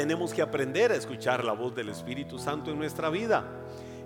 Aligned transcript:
tenemos 0.00 0.32
que 0.32 0.40
aprender 0.40 0.92
a 0.92 0.94
escuchar 0.94 1.44
la 1.44 1.52
voz 1.52 1.74
del 1.74 1.90
Espíritu 1.90 2.38
Santo 2.38 2.70
en 2.70 2.78
nuestra 2.78 3.10
vida. 3.10 3.44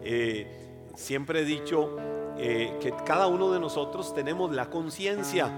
Eh, 0.02 0.82
siempre 0.96 1.42
he 1.42 1.44
dicho 1.44 1.96
eh, 2.36 2.76
que 2.80 2.92
cada 3.06 3.28
uno 3.28 3.52
de 3.52 3.60
nosotros 3.60 4.12
tenemos 4.12 4.52
la 4.52 4.70
conciencia. 4.70 5.52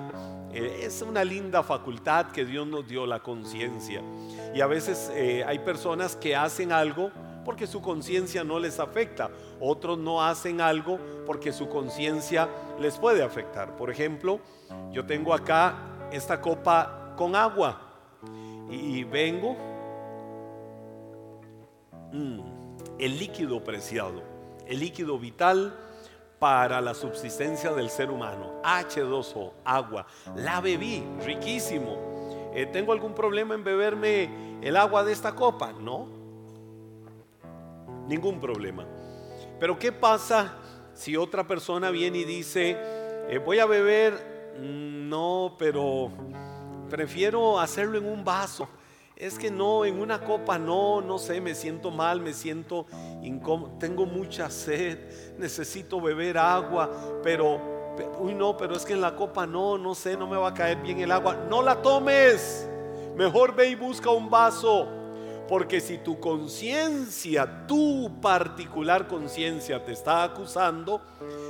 Eh, 0.52 0.80
es 0.82 1.00
una 1.00 1.24
linda 1.24 1.62
facultad 1.62 2.32
que 2.32 2.44
Dios 2.44 2.66
nos 2.66 2.86
dio 2.86 3.06
la 3.06 3.20
conciencia. 3.20 4.02
Y 4.54 4.60
a 4.60 4.66
veces 4.66 5.10
hay 5.46 5.58
personas 5.60 6.16
que 6.16 6.36
hacen 6.36 6.70
algo 6.70 7.10
porque 7.42 7.66
su 7.66 7.80
conciencia 7.80 8.44
no 8.44 8.58
les 8.58 8.78
afecta. 8.78 9.30
Otros 9.58 9.96
no 9.96 10.22
hacen 10.22 10.60
algo 10.60 10.98
porque 11.24 11.50
su 11.50 11.66
conciencia 11.70 12.46
les 12.78 12.98
puede 12.98 13.22
afectar. 13.22 13.74
Por 13.74 13.90
ejemplo, 13.90 14.38
yo 14.92 15.06
tengo 15.06 15.32
acá 15.32 16.08
esta 16.12 16.42
copa 16.42 17.14
con 17.16 17.34
agua 17.34 17.80
y 18.70 19.02
vengo 19.04 19.75
Mm, 22.16 22.40
el 22.98 23.18
líquido 23.18 23.62
preciado, 23.62 24.22
el 24.66 24.80
líquido 24.80 25.18
vital 25.18 25.78
para 26.38 26.80
la 26.80 26.94
subsistencia 26.94 27.72
del 27.72 27.90
ser 27.90 28.10
humano. 28.10 28.62
H2O, 28.64 29.52
agua. 29.64 30.06
La 30.34 30.62
bebí, 30.62 31.04
riquísimo. 31.24 32.50
Eh, 32.54 32.64
¿Tengo 32.72 32.92
algún 32.92 33.14
problema 33.14 33.54
en 33.54 33.62
beberme 33.62 34.58
el 34.62 34.76
agua 34.78 35.04
de 35.04 35.12
esta 35.12 35.34
copa? 35.34 35.72
No. 35.72 36.08
Ningún 38.08 38.40
problema. 38.40 38.86
Pero 39.60 39.78
¿qué 39.78 39.92
pasa 39.92 40.56
si 40.94 41.16
otra 41.16 41.46
persona 41.46 41.90
viene 41.90 42.18
y 42.18 42.24
dice, 42.24 42.78
eh, 43.28 43.38
voy 43.44 43.58
a 43.58 43.66
beber? 43.66 44.54
Mm, 44.58 45.10
no, 45.10 45.54
pero 45.58 46.10
prefiero 46.88 47.60
hacerlo 47.60 47.98
en 47.98 48.06
un 48.06 48.24
vaso 48.24 48.66
es 49.16 49.38
que 49.38 49.50
no, 49.50 49.86
en 49.86 49.98
una 49.98 50.20
copa 50.20 50.58
no, 50.58 51.00
no 51.00 51.18
sé, 51.18 51.40
me 51.40 51.54
siento 51.54 51.90
mal, 51.90 52.20
me 52.20 52.34
siento 52.34 52.86
incómodo, 53.22 53.72
tengo 53.78 54.04
mucha 54.04 54.50
sed, 54.50 54.98
necesito 55.38 56.00
beber 56.00 56.36
agua, 56.36 56.90
pero, 57.22 57.94
uy 58.18 58.34
no, 58.34 58.58
pero 58.58 58.76
es 58.76 58.84
que 58.84 58.92
en 58.92 59.00
la 59.00 59.16
copa 59.16 59.46
no, 59.46 59.78
no 59.78 59.94
sé, 59.94 60.18
no 60.18 60.26
me 60.26 60.36
va 60.36 60.48
a 60.48 60.54
caer 60.54 60.82
bien 60.82 61.00
el 61.00 61.10
agua. 61.10 61.34
No 61.48 61.62
la 61.62 61.80
tomes, 61.80 62.68
mejor 63.16 63.54
ve 63.54 63.70
y 63.70 63.74
busca 63.74 64.10
un 64.10 64.28
vaso, 64.28 64.86
porque 65.48 65.80
si 65.80 65.96
tu 65.96 66.20
conciencia, 66.20 67.66
tu 67.66 68.20
particular 68.20 69.08
conciencia 69.08 69.82
te 69.82 69.92
está 69.92 70.24
acusando, 70.24 71.00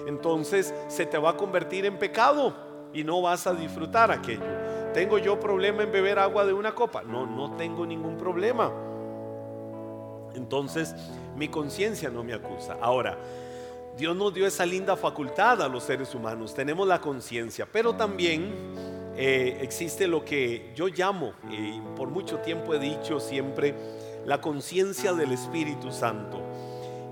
entonces 0.07 0.73
se 0.87 1.05
te 1.05 1.19
va 1.19 1.31
a 1.31 1.37
convertir 1.37 1.85
en 1.85 1.99
pecado 1.99 2.55
y 2.93 3.03
no 3.03 3.23
vas 3.23 3.49
a 3.49 3.55
disfrutar 3.55 4.13
aquello. 4.13 4.66
¿Tengo 4.97 5.19
yo 5.19 5.39
problema 5.39 5.83
en 5.83 5.93
beber 5.93 6.19
agua 6.19 6.47
de 6.47 6.55
una 6.55 6.75
copa? 6.75 7.03
No, 7.03 7.27
no 7.27 7.55
tengo 7.55 7.85
ningún 7.85 8.17
problema. 8.17 8.73
Entonces, 10.35 10.95
mi 11.37 11.49
conciencia 11.49 12.09
no 12.09 12.25
me 12.25 12.33
acusa. 12.33 12.79
Ahora, 12.81 13.19
Dios 13.95 14.17
nos 14.17 14.33
dio 14.33 14.47
esa 14.47 14.65
linda 14.65 14.97
facultad 14.97 15.61
a 15.61 15.69
los 15.69 15.83
seres 15.83 16.15
humanos. 16.15 16.55
Tenemos 16.55 16.89
la 16.89 16.99
conciencia, 16.99 17.69
pero 17.71 17.95
también 17.95 18.55
eh, 19.19 19.59
existe 19.61 20.07
lo 20.07 20.25
que 20.25 20.73
yo 20.75 20.89
llamo, 20.89 21.35
y 21.51 21.79
por 21.95 22.09
mucho 22.09 22.39
tiempo 22.39 22.73
he 22.73 22.79
dicho 22.79 23.21
siempre, 23.21 23.75
la 24.25 24.41
conciencia 24.41 25.13
del 25.13 25.33
Espíritu 25.33 25.93
Santo. 25.93 26.41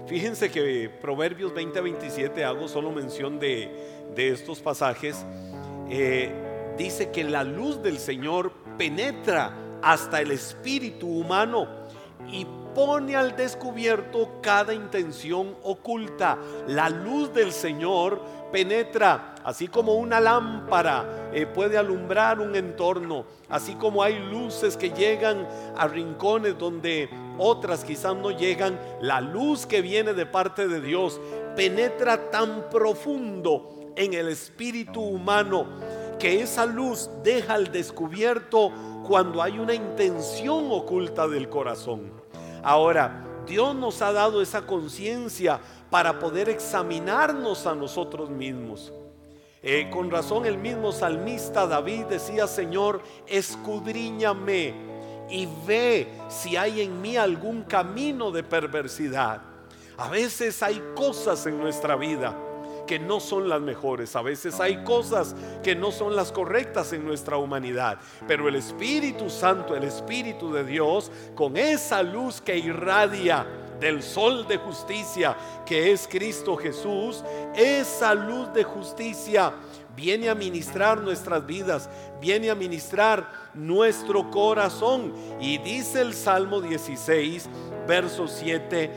Fíjense 0.06 0.50
que 0.50 0.88
Proverbios 1.02 1.52
20-27 1.52 2.44
hago 2.44 2.66
solo 2.66 2.92
mención 2.92 3.38
de, 3.38 4.14
estos 4.16 4.60
pasajes. 4.60 5.22
Eh, 5.90 6.43
dice 6.76 7.10
que 7.10 7.24
la 7.24 7.44
luz 7.44 7.82
del 7.82 7.98
Señor 7.98 8.52
penetra 8.76 9.56
hasta 9.82 10.20
el 10.20 10.30
espíritu 10.30 11.06
humano 11.06 11.68
y 12.30 12.46
pone 12.74 13.14
al 13.14 13.36
descubierto 13.36 14.40
cada 14.42 14.74
intención 14.74 15.54
oculta. 15.62 16.38
La 16.66 16.88
luz 16.88 17.32
del 17.32 17.52
Señor 17.52 18.20
penetra, 18.50 19.34
así 19.44 19.68
como 19.68 19.94
una 19.94 20.20
lámpara 20.20 21.30
eh, 21.32 21.46
puede 21.46 21.78
alumbrar 21.78 22.40
un 22.40 22.56
entorno, 22.56 23.26
así 23.48 23.74
como 23.74 24.02
hay 24.02 24.18
luces 24.18 24.76
que 24.76 24.90
llegan 24.90 25.46
a 25.76 25.86
rincones 25.86 26.58
donde 26.58 27.08
otras 27.38 27.84
quizás 27.84 28.16
no 28.16 28.30
llegan, 28.30 28.78
la 29.00 29.20
luz 29.20 29.66
que 29.66 29.82
viene 29.82 30.12
de 30.12 30.26
parte 30.26 30.68
de 30.68 30.80
Dios 30.80 31.20
penetra 31.56 32.30
tan 32.30 32.68
profundo 32.70 33.92
en 33.96 34.14
el 34.14 34.28
espíritu 34.28 35.00
humano 35.00 35.66
que 36.18 36.42
esa 36.42 36.66
luz 36.66 37.10
deja 37.22 37.54
al 37.54 37.70
descubierto 37.70 38.72
cuando 39.06 39.42
hay 39.42 39.58
una 39.58 39.74
intención 39.74 40.68
oculta 40.70 41.28
del 41.28 41.48
corazón. 41.48 42.12
Ahora, 42.62 43.24
Dios 43.46 43.74
nos 43.74 44.00
ha 44.00 44.12
dado 44.12 44.40
esa 44.40 44.66
conciencia 44.66 45.60
para 45.90 46.18
poder 46.18 46.48
examinarnos 46.48 47.66
a 47.66 47.74
nosotros 47.74 48.30
mismos. 48.30 48.92
Eh, 49.62 49.88
con 49.90 50.10
razón 50.10 50.44
el 50.44 50.58
mismo 50.58 50.92
salmista 50.92 51.66
David 51.66 52.04
decía, 52.04 52.46
Señor, 52.46 53.02
escudriñame 53.26 54.74
y 55.30 55.48
ve 55.66 56.08
si 56.28 56.56
hay 56.56 56.82
en 56.82 57.00
mí 57.00 57.16
algún 57.16 57.62
camino 57.62 58.30
de 58.30 58.42
perversidad. 58.42 59.40
A 59.96 60.08
veces 60.08 60.62
hay 60.62 60.82
cosas 60.94 61.46
en 61.46 61.58
nuestra 61.58 61.96
vida 61.96 62.36
que 62.86 62.98
no 62.98 63.20
son 63.20 63.48
las 63.48 63.60
mejores. 63.60 64.14
A 64.16 64.22
veces 64.22 64.60
hay 64.60 64.84
cosas 64.84 65.34
que 65.62 65.74
no 65.74 65.90
son 65.92 66.16
las 66.16 66.32
correctas 66.32 66.92
en 66.92 67.04
nuestra 67.04 67.36
humanidad. 67.36 67.98
Pero 68.26 68.48
el 68.48 68.56
Espíritu 68.56 69.30
Santo, 69.30 69.74
el 69.74 69.84
Espíritu 69.84 70.52
de 70.52 70.64
Dios, 70.64 71.10
con 71.34 71.56
esa 71.56 72.02
luz 72.02 72.40
que 72.40 72.56
irradia 72.56 73.46
del 73.80 74.02
sol 74.02 74.46
de 74.46 74.56
justicia 74.56 75.36
que 75.66 75.92
es 75.92 76.08
Cristo 76.08 76.56
Jesús, 76.56 77.24
esa 77.54 78.14
luz 78.14 78.52
de 78.52 78.64
justicia 78.64 79.52
viene 79.96 80.28
a 80.28 80.34
ministrar 80.34 81.00
nuestras 81.00 81.46
vidas, 81.46 81.88
viene 82.20 82.50
a 82.50 82.54
ministrar 82.54 83.30
nuestro 83.54 84.30
corazón. 84.30 85.12
Y 85.40 85.58
dice 85.58 86.00
el 86.00 86.14
Salmo 86.14 86.60
16, 86.60 87.48
verso 87.86 88.26
7, 88.26 88.90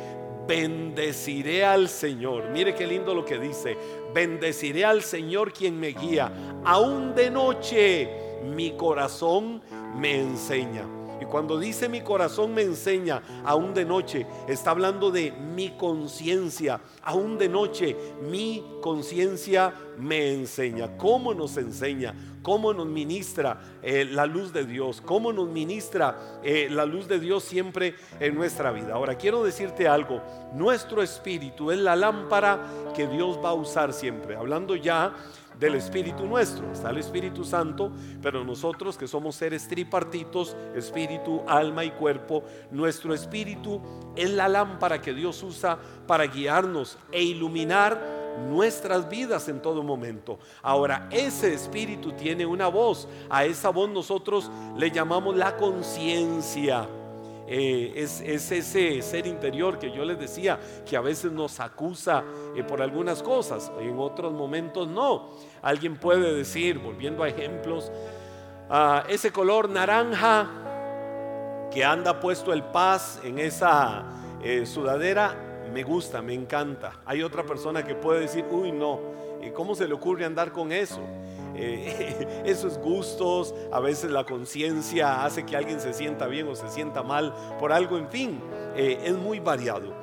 bendeciré 0.47 1.65
al 1.65 1.89
Señor. 1.89 2.49
Mire 2.49 2.73
qué 2.73 2.87
lindo 2.87 3.13
lo 3.13 3.25
que 3.25 3.37
dice. 3.37 3.77
Bendeciré 4.13 4.85
al 4.85 5.01
Señor 5.03 5.51
quien 5.51 5.79
me 5.79 5.89
guía. 5.89 6.31
Aún 6.63 7.13
de 7.13 7.29
noche 7.29 8.09
mi 8.43 8.71
corazón 8.71 9.61
me 9.95 10.19
enseña. 10.19 10.85
Y 11.19 11.25
cuando 11.25 11.59
dice 11.59 11.89
mi 11.89 12.01
corazón 12.01 12.53
me 12.53 12.61
enseña, 12.61 13.21
aún 13.43 13.73
de 13.73 13.85
noche, 13.85 14.27
está 14.47 14.71
hablando 14.71 15.09
de 15.09 15.31
mi 15.31 15.71
conciencia. 15.71 16.79
Aún 17.01 17.37
de 17.37 17.49
noche, 17.49 17.95
mi 18.29 18.63
conciencia 18.81 19.73
me 19.97 20.33
enseña. 20.33 20.95
¿Cómo 20.97 21.33
nos 21.33 21.57
enseña? 21.57 22.13
¿Cómo 22.47 22.73
nos 22.73 22.87
ministra 22.87 23.59
eh, 23.83 24.05
la 24.05 24.25
luz 24.25 24.53
de 24.53 24.63
Dios? 24.63 25.01
¿Cómo 25.01 25.33
nos 25.33 25.49
ministra 25.49 26.39
eh, 26.41 26.69
la 26.71 26.85
luz 26.85 27.05
de 27.05 27.19
Dios 27.19 27.43
siempre 27.43 27.95
en 28.21 28.35
nuestra 28.35 28.71
vida? 28.71 28.93
Ahora, 28.93 29.15
quiero 29.15 29.43
decirte 29.43 29.85
algo. 29.85 30.21
Nuestro 30.53 31.03
espíritu 31.03 31.71
es 31.71 31.79
la 31.79 31.97
lámpara 31.97 32.93
que 32.95 33.05
Dios 33.05 33.37
va 33.43 33.49
a 33.49 33.53
usar 33.53 33.91
siempre. 33.91 34.37
Hablando 34.37 34.77
ya 34.77 35.13
del 35.59 35.75
Espíritu 35.75 36.25
nuestro. 36.25 36.71
Está 36.71 36.91
el 36.91 36.99
Espíritu 36.99 37.43
Santo, 37.43 37.91
pero 38.21 38.45
nosotros 38.45 38.97
que 38.97 39.09
somos 39.09 39.35
seres 39.35 39.67
tripartitos, 39.67 40.55
espíritu, 40.73 41.41
alma 41.47 41.83
y 41.83 41.91
cuerpo, 41.91 42.45
nuestro 42.71 43.13
espíritu 43.13 43.81
es 44.15 44.29
la 44.29 44.47
lámpara 44.47 45.01
que 45.01 45.13
Dios 45.13 45.43
usa 45.43 45.77
para 46.07 46.27
guiarnos 46.27 46.97
e 47.11 47.23
iluminar 47.23 48.26
nuestras 48.49 49.09
vidas 49.09 49.47
en 49.49 49.61
todo 49.61 49.83
momento. 49.83 50.39
Ahora, 50.61 51.07
ese 51.11 51.53
espíritu 51.53 52.11
tiene 52.13 52.45
una 52.45 52.67
voz. 52.67 53.07
A 53.29 53.45
esa 53.45 53.69
voz 53.69 53.89
nosotros 53.89 54.51
le 54.77 54.91
llamamos 54.91 55.35
la 55.35 55.55
conciencia. 55.57 56.87
Eh, 57.49 57.93
es, 57.95 58.19
ese 58.19 59.01
ser 59.01 59.25
interior 59.25 59.79
que 59.79 59.89
yo 59.89 60.03
les 60.03 60.19
decía, 60.19 60.59
que 60.85 60.97
a 60.97 61.01
veces 61.01 61.31
nos 61.31 61.61
acusa 61.61 62.23
eh, 62.57 62.63
por 62.63 62.81
algunas 62.81 63.23
cosas, 63.23 63.71
en 63.79 63.97
otros 63.99 64.33
momentos 64.33 64.87
no. 64.87 65.29
Alguien 65.61 65.95
puede 65.95 66.33
decir, 66.33 66.77
volviendo 66.77 67.23
a 67.23 67.29
ejemplos, 67.29 67.89
ah, 68.69 69.05
ese 69.07 69.31
color 69.31 69.69
naranja 69.69 70.49
que 71.71 71.85
anda 71.85 72.19
puesto 72.19 72.51
el 72.51 72.63
paz 72.63 73.21
en 73.23 73.39
esa 73.39 74.03
eh, 74.43 74.65
sudadera, 74.65 75.46
me 75.73 75.83
gusta, 75.83 76.21
me 76.21 76.33
encanta. 76.33 76.99
Hay 77.05 77.23
otra 77.23 77.43
persona 77.43 77.83
que 77.83 77.95
puede 77.95 78.21
decir, 78.21 78.45
uy, 78.49 78.71
no, 78.71 78.99
¿cómo 79.53 79.75
se 79.75 79.87
le 79.87 79.93
ocurre 79.93 80.25
andar 80.25 80.51
con 80.51 80.71
eso? 80.71 81.01
Eh, 81.55 82.41
esos 82.45 82.77
gustos, 82.77 83.53
a 83.71 83.79
veces 83.79 84.11
la 84.11 84.25
conciencia 84.25 85.25
hace 85.25 85.45
que 85.45 85.55
alguien 85.55 85.79
se 85.79 85.93
sienta 85.93 86.27
bien 86.27 86.47
o 86.47 86.55
se 86.55 86.69
sienta 86.69 87.03
mal 87.03 87.33
por 87.59 87.71
algo, 87.71 87.97
en 87.97 88.09
fin, 88.09 88.41
eh, 88.75 88.99
es 89.03 89.15
muy 89.15 89.39
variado. 89.39 89.93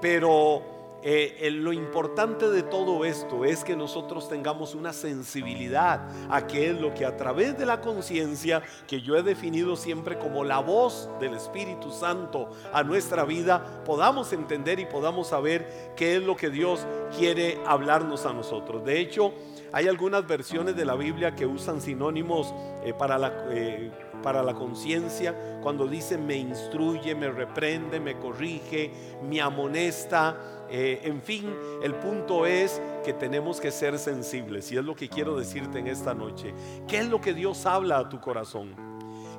Pero 0.00 0.79
eh, 1.02 1.50
lo 1.52 1.72
importante 1.72 2.50
de 2.50 2.62
todo 2.62 3.04
esto 3.04 3.44
es 3.44 3.64
que 3.64 3.74
nosotros 3.74 4.28
tengamos 4.28 4.74
una 4.74 4.92
sensibilidad 4.92 6.08
a 6.28 6.46
qué 6.46 6.70
es 6.70 6.80
lo 6.80 6.92
que 6.92 7.06
a 7.06 7.16
través 7.16 7.56
de 7.56 7.64
la 7.64 7.80
conciencia, 7.80 8.62
que 8.86 9.00
yo 9.00 9.16
he 9.16 9.22
definido 9.22 9.76
siempre 9.76 10.18
como 10.18 10.44
la 10.44 10.58
voz 10.58 11.08
del 11.18 11.34
Espíritu 11.34 11.90
Santo 11.90 12.50
a 12.72 12.82
nuestra 12.82 13.24
vida, 13.24 13.82
podamos 13.84 14.32
entender 14.32 14.78
y 14.78 14.86
podamos 14.86 15.28
saber 15.28 15.92
qué 15.96 16.16
es 16.16 16.22
lo 16.22 16.36
que 16.36 16.50
Dios 16.50 16.86
quiere 17.16 17.58
hablarnos 17.66 18.26
a 18.26 18.32
nosotros. 18.32 18.84
De 18.84 19.00
hecho, 19.00 19.32
hay 19.72 19.88
algunas 19.88 20.26
versiones 20.26 20.76
de 20.76 20.84
la 20.84 20.94
Biblia 20.94 21.34
que 21.34 21.46
usan 21.46 21.80
sinónimos 21.80 22.52
eh, 22.84 22.94
para 22.96 23.18
la... 23.18 23.32
Eh, 23.50 23.90
la 24.22 24.54
conciencia, 24.54 25.34
cuando 25.62 25.86
dice 25.86 26.18
me 26.18 26.36
instruye, 26.36 27.14
me 27.14 27.30
reprende, 27.30 27.98
me 27.98 28.18
corrige, 28.18 28.90
me 29.22 29.40
amonesta, 29.40 30.36
eh, 30.70 31.00
en 31.02 31.20
fin, 31.20 31.52
el 31.82 31.94
punto 31.94 32.46
es 32.46 32.80
que 33.04 33.12
tenemos 33.12 33.60
que 33.60 33.72
ser 33.72 33.98
sensibles 33.98 34.70
y 34.70 34.76
es 34.76 34.84
lo 34.84 34.94
que 34.94 35.08
quiero 35.08 35.36
decirte 35.36 35.80
en 35.80 35.88
esta 35.88 36.14
noche. 36.14 36.54
¿Qué 36.86 36.98
es 36.98 37.08
lo 37.08 37.20
que 37.20 37.34
Dios 37.34 37.66
habla 37.66 37.98
a 37.98 38.08
tu 38.08 38.20
corazón? 38.20 38.74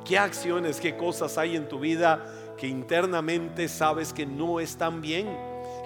¿Qué 0.03 0.17
acciones, 0.17 0.81
qué 0.81 0.97
cosas 0.97 1.37
hay 1.37 1.55
en 1.55 1.69
tu 1.69 1.79
vida 1.79 2.25
que 2.57 2.67
internamente 2.67 3.69
sabes 3.69 4.11
que 4.11 4.25
no 4.25 4.59
están 4.59 4.99
bien, 4.99 5.29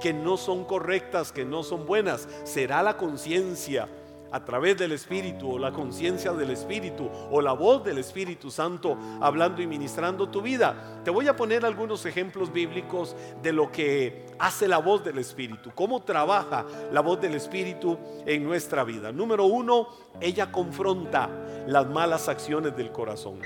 que 0.02 0.14
no 0.14 0.38
son 0.38 0.64
correctas, 0.64 1.32
que 1.32 1.46
no 1.46 1.62
son 1.62 1.86
buenas? 1.86 2.28
Será 2.44 2.82
la 2.82 2.98
conciencia 2.98 3.88
a 4.36 4.44
través 4.44 4.78
del 4.78 4.92
Espíritu 4.92 5.54
o 5.54 5.58
la 5.58 5.72
conciencia 5.72 6.34
del 6.34 6.50
Espíritu 6.50 7.10
o 7.32 7.40
la 7.40 7.54
voz 7.54 7.86
del 7.86 8.00
Espíritu 8.00 8.52
Santo 8.52 8.98
hablando 9.22 9.62
y 9.62 9.68
ministrando 9.68 10.28
tu 10.28 10.42
vida. 10.42 11.00
Te 11.06 11.10
voy 11.10 11.30
a 11.30 11.38
poner 11.38 11.66
algunos 11.66 12.06
ejemplos 12.06 12.52
bíblicos 12.52 13.16
de 13.42 13.54
lo 13.54 13.72
que 13.72 14.26
hace 14.38 14.68
la 14.68 14.80
voz 14.80 15.06
del 15.06 15.20
Espíritu, 15.20 15.72
cómo 15.74 16.04
trabaja 16.04 16.66
la 16.92 17.00
voz 17.00 17.22
del 17.22 17.36
Espíritu 17.36 17.98
en 18.26 18.44
nuestra 18.44 18.84
vida. 18.84 19.14
Número 19.14 19.46
uno, 19.46 19.88
ella 20.20 20.52
confronta 20.52 21.30
las 21.66 21.88
malas 21.88 22.28
acciones 22.28 22.76
del 22.76 22.92
corazón. 22.92 23.40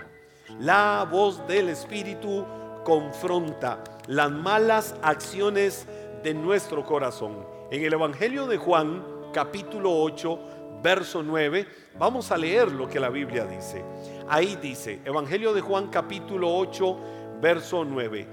La 0.59 1.07
voz 1.09 1.47
del 1.47 1.69
Espíritu 1.69 2.44
confronta 2.83 3.83
las 4.07 4.31
malas 4.31 4.95
acciones 5.03 5.85
de 6.24 6.33
nuestro 6.33 6.83
corazón. 6.83 7.45
En 7.69 7.85
el 7.85 7.94
Evangelio 7.94 8.47
de 8.47 8.57
Juan, 8.57 9.19
capítulo 9.31 9.95
8, 10.01 10.39
verso 10.81 11.23
9, 11.23 11.67
vamos 11.97 12.31
a 12.31 12.37
leer 12.37 12.71
lo 12.71 12.87
que 12.87 12.99
la 12.99 13.09
Biblia 13.09 13.45
dice. 13.45 13.83
Ahí 14.27 14.55
dice, 14.55 15.01
Evangelio 15.05 15.53
de 15.53 15.61
Juan 15.61 15.87
capítulo 15.87 16.55
8, 16.55 16.97
verso 17.41 17.83
9. 17.83 18.27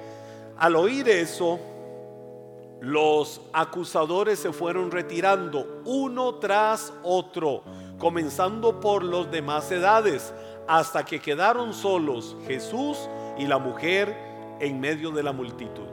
Al 0.59 0.77
oír 0.77 1.09
eso, 1.09 1.59
los 2.81 3.41
acusadores 3.53 4.39
se 4.39 4.53
fueron 4.53 4.91
retirando 4.91 5.83
uno 5.85 6.37
tras 6.37 6.93
otro, 7.03 7.65
comenzando 7.99 8.81
por 8.81 9.03
los 9.03 9.31
demás 9.31 9.71
edades, 9.73 10.33
hasta 10.69 11.05
que 11.05 11.21
quedaron 11.21 11.73
solos 11.73 12.37
Jesús 12.47 13.09
y 13.39 13.47
la 13.47 13.59
mujer 13.59 14.15
en 14.61 14.81
medio 14.81 15.11
de 15.11 15.23
la 15.23 15.33
multitud. 15.33 15.87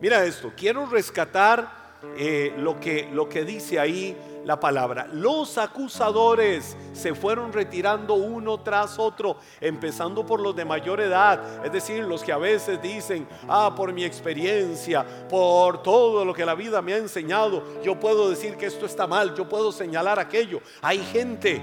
Mira 0.00 0.24
esto, 0.24 0.52
quiero 0.56 0.86
rescatar 0.86 1.84
eh, 2.18 2.52
lo, 2.58 2.78
que, 2.78 3.08
lo 3.12 3.28
que 3.28 3.44
dice 3.44 3.78
ahí 3.78 4.16
la 4.44 4.60
palabra. 4.60 5.08
Los 5.12 5.58
acusadores 5.58 6.76
se 6.92 7.14
fueron 7.14 7.52
retirando 7.52 8.14
uno 8.14 8.60
tras 8.60 8.98
otro, 8.98 9.36
empezando 9.60 10.24
por 10.24 10.40
los 10.40 10.54
de 10.54 10.64
mayor 10.64 11.00
edad, 11.00 11.64
es 11.64 11.72
decir, 11.72 12.04
los 12.04 12.22
que 12.22 12.32
a 12.32 12.38
veces 12.38 12.80
dicen, 12.80 13.26
ah, 13.48 13.72
por 13.74 13.92
mi 13.92 14.04
experiencia, 14.04 15.04
por 15.28 15.82
todo 15.82 16.24
lo 16.24 16.34
que 16.34 16.44
la 16.44 16.54
vida 16.54 16.82
me 16.82 16.94
ha 16.94 16.98
enseñado, 16.98 17.62
yo 17.82 17.98
puedo 17.98 18.30
decir 18.30 18.56
que 18.56 18.66
esto 18.66 18.86
está 18.86 19.06
mal, 19.06 19.34
yo 19.34 19.48
puedo 19.48 19.72
señalar 19.72 20.18
aquello. 20.18 20.60
Hay 20.82 20.98
gente 20.98 21.62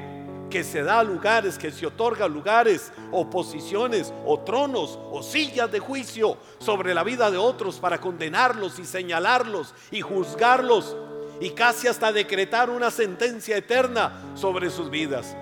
que 0.50 0.64
se 0.64 0.84
da 0.84 1.02
lugares, 1.02 1.58
que 1.58 1.72
se 1.72 1.88
otorga 1.88 2.28
lugares 2.28 2.92
o 3.12 3.30
posiciones 3.30 4.14
o 4.26 4.40
tronos 4.42 5.00
o 5.10 5.24
sillas 5.24 5.72
de 5.72 5.80
juicio 5.80 6.38
sobre 6.60 6.94
la 6.94 7.04
vida 7.04 7.32
de 7.32 7.38
otros 7.38 7.80
para 7.80 8.02
condenarlos 8.02 8.78
y 8.78 8.86
señalarlos 8.86 9.74
y 9.92 10.02
juzgarlos 10.02 10.98
y 11.42 11.50
casi 11.50 11.88
hasta 11.88 12.12
decretar 12.12 12.70
una 12.70 12.92
sentencia 12.92 13.58
eterna 13.58 14.22
sobre 14.36 14.70
sus 14.70 14.90
vidas. 14.90 15.36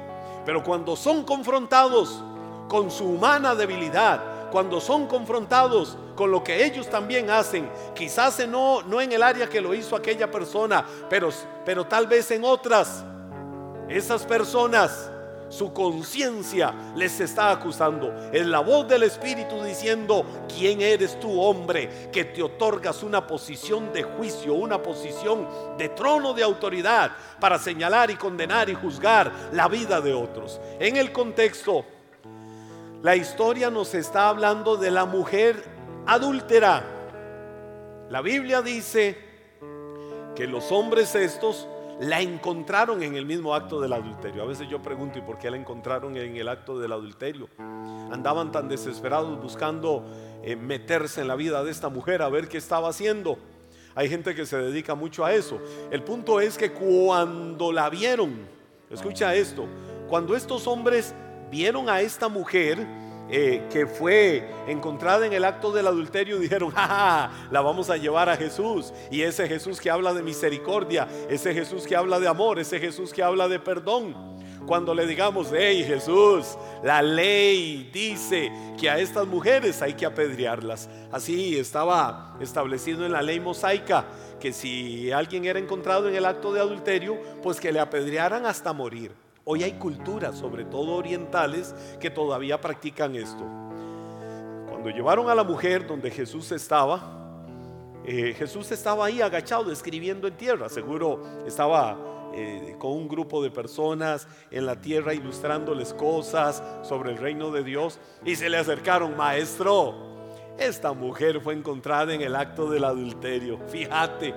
Pero 0.46 0.64
cuando 0.64 0.96
son 0.96 1.24
confrontados 1.24 2.24
con 2.70 2.90
su 2.90 3.06
humana 3.06 3.54
debilidad, 3.54 4.50
cuando 4.50 4.80
son 4.80 5.08
confrontados 5.08 5.98
con 6.16 6.32
lo 6.32 6.44
que 6.44 6.66
ellos 6.66 6.90
también 6.90 7.30
hacen, 7.30 7.70
quizás 7.94 8.48
no, 8.48 8.82
no 8.82 9.02
en 9.02 9.12
el 9.12 9.22
área 9.22 9.48
que 9.48 9.62
lo 9.62 9.74
hizo 9.74 9.96
aquella 9.96 10.32
persona, 10.32 10.86
pero, 11.10 11.30
pero 11.66 11.86
tal 11.86 12.08
vez 12.08 12.32
en 12.32 12.46
otras, 12.46 13.04
esas 13.90 14.24
personas 14.24 15.12
su 15.50 15.74
conciencia 15.74 16.74
les 16.96 17.20
está 17.20 17.52
acusando. 17.52 18.14
Es 18.32 18.46
la 18.46 18.60
voz 18.60 18.88
del 18.88 19.04
Espíritu 19.04 19.62
diciendo, 19.64 20.26
¿quién 20.48 20.82
eres 20.82 21.20
tú, 21.20 21.42
hombre, 21.42 22.10
que 22.12 22.26
te 22.26 22.42
otorgas 22.42 23.04
una 23.04 23.26
posición 23.26 23.92
de 23.92 24.04
juicio, 24.04 24.54
una 24.54 24.82
posición 24.82 25.48
de 25.78 25.90
trono 25.90 26.34
de 26.34 26.44
autoridad 26.44 27.12
para 27.40 27.60
señalar 27.60 28.12
y 28.12 28.16
condenar 28.16 28.70
y 28.70 28.76
juzgar 28.76 29.32
la 29.52 29.68
vida 29.68 30.02
de 30.02 30.14
otros? 30.14 30.62
En 30.80 30.98
el 30.98 31.12
contexto, 31.12 31.84
la 33.02 33.16
historia 33.16 33.70
nos 33.70 33.94
está 33.96 34.30
hablando 34.30 34.78
de 34.78 34.92
la 34.92 35.06
mujer 35.06 35.64
adúltera. 36.06 36.84
La 38.10 38.22
Biblia 38.22 38.62
dice 38.62 39.18
que 40.36 40.48
los 40.48 40.72
hombres 40.72 41.16
estos 41.16 41.68
la 42.00 42.22
encontraron 42.22 43.04
en 43.04 43.16
el 43.16 43.26
mismo 43.26 43.54
acto 43.54 43.82
del 43.82 43.92
adulterio. 43.92 44.42
A 44.42 44.46
veces 44.46 44.70
yo 44.70 44.82
pregunto, 44.82 45.20
¿y 45.20 45.22
por 45.22 45.38
qué 45.38 45.52
la 45.52 45.58
encontraron 45.58 46.16
en 46.16 46.38
el 46.38 46.48
acto 46.48 46.80
del 46.80 46.94
adulterio? 46.94 47.50
Andaban 48.12 48.52
tan 48.52 48.70
desesperados 48.70 49.42
buscando 49.42 50.06
eh, 50.42 50.56
meterse 50.56 51.22
en 51.22 51.28
la 51.28 51.36
vida 51.36 51.64
de 51.64 51.72
esta 51.72 51.90
mujer 51.90 52.22
a 52.22 52.30
ver 52.30 52.48
qué 52.48 52.58
estaba 52.58 52.90
haciendo. 52.90 53.38
Hay 53.96 54.08
gente 54.08 54.34
que 54.34 54.46
se 54.46 54.58
dedica 54.58 54.96
mucho 54.96 55.26
a 55.26 55.34
eso. 55.34 55.60
El 55.92 56.04
punto 56.04 56.40
es 56.40 56.58
que 56.58 56.72
cuando 56.72 57.74
la 57.74 57.90
vieron, 57.90 58.48
escucha 58.90 59.36
esto, 59.36 59.66
cuando 60.08 60.38
estos 60.38 60.68
hombres 60.68 61.14
vieron 61.52 61.90
a 61.90 62.00
esta 62.00 62.30
mujer, 62.30 62.88
eh, 63.32 63.68
que 63.72 63.86
fue 63.86 64.50
encontrada 64.68 65.26
en 65.26 65.34
el 65.34 65.46
acto 65.46 65.72
del 65.72 65.88
adulterio, 65.88 66.40
dijeron, 66.40 66.72
ja, 66.72 67.32
la 67.52 67.62
vamos 67.62 67.90
a 67.90 67.98
llevar 67.98 68.30
a 68.30 68.38
Jesús. 68.38 68.94
Y 69.12 69.22
ese 69.22 69.48
Jesús 69.48 69.80
que 69.80 69.92
habla 69.92 70.14
de 70.14 70.24
misericordia, 70.24 71.08
ese 71.30 71.54
Jesús 71.54 71.86
que 71.86 71.96
habla 71.96 72.20
de 72.20 72.28
amor, 72.28 72.60
ese 72.60 72.80
Jesús 72.80 73.14
que 73.14 73.24
habla 73.24 73.48
de 73.48 73.60
perdón. 73.60 74.40
Cuando 74.66 74.94
le 74.94 75.08
digamos, 75.08 75.50
hey 75.52 75.84
Jesús, 75.84 76.58
la 76.84 77.02
ley 77.02 77.90
dice 77.92 78.52
que 78.80 78.90
a 78.90 79.00
estas 79.00 79.26
mujeres 79.26 79.82
hay 79.82 79.94
que 79.94 80.06
apedrearlas. 80.06 80.90
Así 81.12 81.58
estaba 81.58 82.38
establecido 82.40 83.06
en 83.06 83.12
la 83.12 83.22
ley 83.22 83.40
mosaica 83.40 84.06
que 84.40 84.54
si 84.54 85.12
alguien 85.12 85.46
era 85.46 85.60
encontrado 85.60 86.08
en 86.08 86.16
el 86.16 86.26
acto 86.26 86.54
de 86.54 86.60
adulterio, 86.60 87.18
pues 87.42 87.60
que 87.60 87.72
le 87.72 87.80
apedrearan 87.80 88.46
hasta 88.46 88.74
morir. 88.74 89.12
Hoy 89.52 89.64
hay 89.64 89.72
culturas, 89.72 90.38
sobre 90.38 90.64
todo 90.64 90.92
orientales, 90.92 91.74
que 92.00 92.12
todavía 92.12 92.62
practican 92.62 93.16
esto. 93.16 93.44
Cuando 94.70 94.92
llevaron 94.92 95.28
a 95.28 95.34
la 95.34 95.44
mujer 95.44 95.88
donde 95.88 96.12
Jesús 96.12 96.52
estaba, 96.52 97.02
eh, 98.06 98.36
Jesús 98.38 98.72
estaba 98.72 99.08
ahí 99.08 99.24
agachado 99.24 99.72
escribiendo 99.72 100.28
en 100.28 100.38
tierra, 100.38 100.70
seguro 100.70 101.24
estaba 101.48 101.98
eh, 102.36 102.76
con 102.78 102.92
un 102.92 103.08
grupo 103.08 103.42
de 103.42 103.50
personas 103.50 104.28
en 104.52 104.68
la 104.68 104.80
tierra 104.80 105.16
ilustrándoles 105.16 105.96
cosas 105.96 106.62
sobre 106.84 107.10
el 107.10 107.18
reino 107.18 107.50
de 107.50 107.64
Dios. 107.64 107.98
Y 108.24 108.36
se 108.36 108.50
le 108.50 108.58
acercaron, 108.58 109.18
maestro, 109.18 109.96
esta 110.60 110.94
mujer 110.94 111.42
fue 111.42 111.56
encontrada 111.56 112.14
en 112.14 112.22
el 112.22 112.36
acto 112.36 112.70
del 112.70 112.84
adulterio, 112.84 113.58
fíjate, 113.68 114.32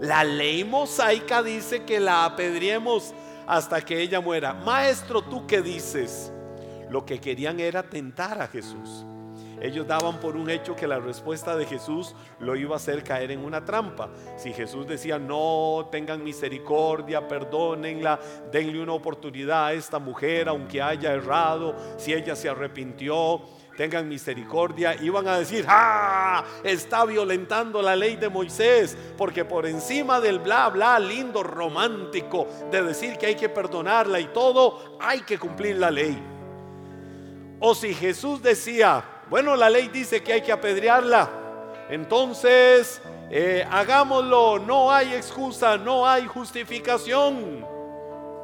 la 0.00 0.22
ley 0.22 0.62
mosaica 0.62 1.42
dice 1.42 1.84
que 1.84 1.98
la 1.98 2.26
apedriemos 2.26 3.12
hasta 3.46 3.80
que 3.80 4.00
ella 4.00 4.20
muera. 4.20 4.52
Maestro, 4.52 5.22
¿tú 5.22 5.46
qué 5.46 5.62
dices? 5.62 6.32
Lo 6.90 7.04
que 7.04 7.20
querían 7.20 7.60
era 7.60 7.82
tentar 7.82 8.40
a 8.40 8.48
Jesús. 8.48 9.04
Ellos 9.60 9.86
daban 9.86 10.20
por 10.20 10.36
un 10.36 10.50
hecho 10.50 10.76
que 10.76 10.86
la 10.86 10.98
respuesta 10.98 11.56
de 11.56 11.64
Jesús 11.64 12.14
lo 12.40 12.56
iba 12.56 12.74
a 12.74 12.76
hacer 12.76 13.02
caer 13.02 13.30
en 13.30 13.40
una 13.40 13.64
trampa. 13.64 14.10
Si 14.36 14.52
Jesús 14.52 14.86
decía, 14.86 15.18
no, 15.18 15.88
tengan 15.90 16.22
misericordia, 16.22 17.26
perdónenla, 17.26 18.20
denle 18.52 18.82
una 18.82 18.92
oportunidad 18.92 19.66
a 19.66 19.72
esta 19.72 19.98
mujer, 19.98 20.48
aunque 20.48 20.82
haya 20.82 21.12
errado, 21.12 21.74
si 21.96 22.12
ella 22.12 22.36
se 22.36 22.50
arrepintió, 22.50 23.40
tengan 23.76 24.08
misericordia, 24.08 24.96
iban 25.00 25.28
a 25.28 25.38
decir, 25.38 25.64
¡ah! 25.68 26.44
Está 26.64 27.04
violentando 27.04 27.82
la 27.82 27.94
ley 27.94 28.16
de 28.16 28.28
Moisés, 28.28 28.96
porque 29.16 29.44
por 29.44 29.66
encima 29.66 30.20
del 30.20 30.38
bla, 30.38 30.68
bla, 30.70 30.98
lindo, 30.98 31.42
romántico, 31.42 32.48
de 32.70 32.82
decir 32.82 33.18
que 33.18 33.26
hay 33.26 33.36
que 33.36 33.48
perdonarla 33.48 34.18
y 34.18 34.26
todo, 34.28 34.96
hay 35.00 35.20
que 35.20 35.38
cumplir 35.38 35.76
la 35.76 35.90
ley. 35.90 36.20
O 37.60 37.74
si 37.74 37.94
Jesús 37.94 38.42
decía, 38.42 39.04
bueno, 39.28 39.54
la 39.56 39.70
ley 39.70 39.88
dice 39.88 40.22
que 40.22 40.32
hay 40.32 40.42
que 40.42 40.52
apedrearla, 40.52 41.28
entonces 41.88 43.00
eh, 43.30 43.66
hagámoslo, 43.70 44.58
no 44.58 44.90
hay 44.90 45.14
excusa, 45.14 45.76
no 45.76 46.06
hay 46.06 46.26
justificación. 46.26 47.75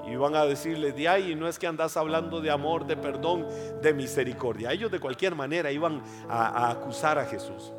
Y 0.06 0.16
van 0.16 0.35
a 0.35 0.44
decirle 0.44 0.92
de 0.92 1.09
ahí, 1.09 1.35
no 1.35 1.49
es 1.49 1.59
que 1.59 1.66
andas 1.66 1.97
hablando 1.97 2.40
de 2.40 2.50
amor, 2.50 2.87
de 2.87 2.97
perdón, 2.97 3.47
de 3.80 3.94
misericordia. 3.94 4.73
Ellos 4.73 4.90
de 4.90 4.99
cualquier 4.99 5.35
manera 5.35 5.71
iban 5.71 6.02
a, 6.28 6.66
a 6.66 6.71
acusar 6.71 7.18
a 7.18 7.26
Jesús. 7.26 7.73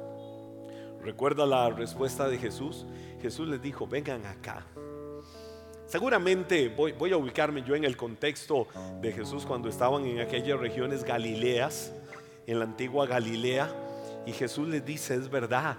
¿Recuerda 1.01 1.45
la 1.45 1.69
respuesta 1.69 2.29
de 2.29 2.37
Jesús? 2.37 2.85
Jesús 3.21 3.47
les 3.47 3.61
dijo, 3.61 3.87
vengan 3.87 4.25
acá. 4.25 4.65
Seguramente 5.85 6.69
voy, 6.69 6.93
voy, 6.93 7.11
a 7.11 7.17
ubicarme 7.17 7.61
yo 7.61 7.75
en 7.75 7.83
el 7.83 7.95
contexto 7.95 8.67
de 9.01 9.11
Jesús 9.11 9.45
cuando 9.45 9.69
estaban 9.69 10.05
en 10.05 10.21
aquellas 10.21 10.59
regiones 10.59 11.03
galileas, 11.03 11.93
en 12.47 12.57
la 12.57 12.65
antigua 12.65 13.05
Galilea, 13.05 13.69
y 14.25 14.31
Jesús 14.31 14.67
les 14.67 14.85
dice, 14.85 15.15
es 15.15 15.29
verdad, 15.29 15.77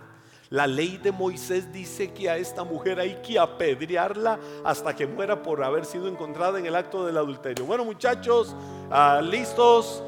la 0.55 0.69
ley 0.69 0.99
de 0.99 1.11
Moisés 1.11 1.73
dice 1.73 2.13
que 2.13 2.31
a 2.31 2.37
esta 2.37 2.63
mujer 2.63 3.01
hay 3.01 3.17
que 3.17 3.41
apedrearla 3.41 4.39
hasta 4.65 4.95
que 4.95 5.05
muera 5.05 5.43
por 5.43 5.65
haber 5.65 5.85
sido 5.85 6.07
encontrada 6.07 6.61
en 6.61 6.67
el 6.67 6.77
acto 6.77 7.05
del 7.05 7.17
adulterio. 7.17 7.67
Bueno 7.67 7.85
muchachos, 7.85 8.55
uh, 8.89 9.21
listos, 9.21 10.01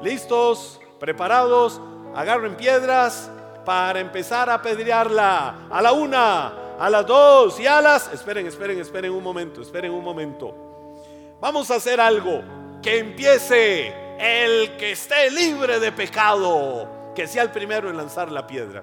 listos, 0.00 0.80
preparados, 0.98 1.82
agarren 2.14 2.56
piedras 2.56 3.30
para 3.66 4.00
empezar 4.00 4.48
a 4.48 4.54
apedrearla. 4.54 5.68
A 5.68 5.82
la 5.82 5.92
una, 5.92 6.76
a 6.78 6.88
las 6.88 7.06
dos 7.06 7.60
y 7.60 7.66
a 7.66 7.82
las... 7.82 8.10
Esperen, 8.10 8.46
esperen, 8.46 8.80
esperen 8.80 9.12
un 9.12 9.22
momento, 9.22 9.60
esperen 9.60 9.92
un 9.92 10.02
momento. 10.02 10.54
Vamos 11.42 11.70
a 11.70 11.74
hacer 11.74 12.00
algo. 12.00 12.40
Que 12.80 13.00
empiece 13.00 13.88
el 14.18 14.78
que 14.78 14.92
esté 14.92 15.30
libre 15.30 15.78
de 15.78 15.92
pecado. 15.92 16.88
Que 17.14 17.26
sea 17.26 17.42
el 17.42 17.50
primero 17.50 17.90
en 17.90 17.98
lanzar 17.98 18.32
la 18.32 18.46
piedra. 18.46 18.82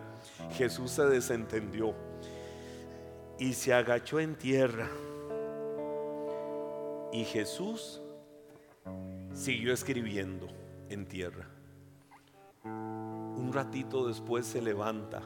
Jesús 0.52 0.92
se 0.92 1.06
desentendió 1.06 1.94
y 3.40 3.54
se 3.54 3.74
agachó 3.74 4.20
en 4.20 4.36
tierra. 4.36 4.90
Y 7.12 7.24
Jesús 7.24 8.02
siguió 9.34 9.74
escribiendo 9.74 10.48
en 10.90 11.06
tierra. 11.06 11.48
Un 12.64 13.52
ratito 13.54 14.08
después 14.08 14.46
se 14.46 14.62
levanta. 14.62 15.22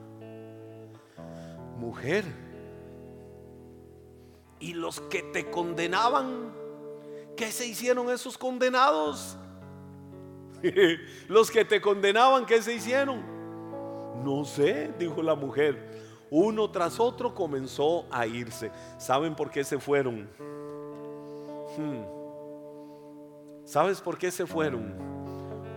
Mujer, 1.77 2.25
¿y 4.59 4.73
los 4.73 5.01
que 5.01 5.23
te 5.23 5.49
condenaban? 5.49 6.51
¿Qué 7.35 7.51
se 7.51 7.65
hicieron 7.65 8.09
esos 8.09 8.37
condenados? 8.37 9.37
los 11.27 11.49
que 11.49 11.65
te 11.65 11.81
condenaban, 11.81 12.45
¿qué 12.45 12.61
se 12.61 12.75
hicieron? 12.75 13.40
No 14.23 14.45
sé, 14.45 14.91
dijo 14.99 15.21
la 15.21 15.35
mujer. 15.35 16.11
Uno 16.29 16.69
tras 16.71 16.99
otro 16.99 17.33
comenzó 17.35 18.05
a 18.09 18.25
irse. 18.25 18.71
¿Saben 18.97 19.35
por 19.35 19.51
qué 19.51 19.63
se 19.63 19.79
fueron? 19.79 20.29
Hmm. 21.77 22.03
¿Sabes 23.65 24.01
por 24.01 24.17
qué 24.17 24.31
se 24.31 24.45
fueron? 24.45 24.93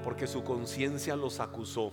Porque 0.02 0.26
su 0.26 0.44
conciencia 0.44 1.16
los 1.16 1.40
acusó. 1.40 1.92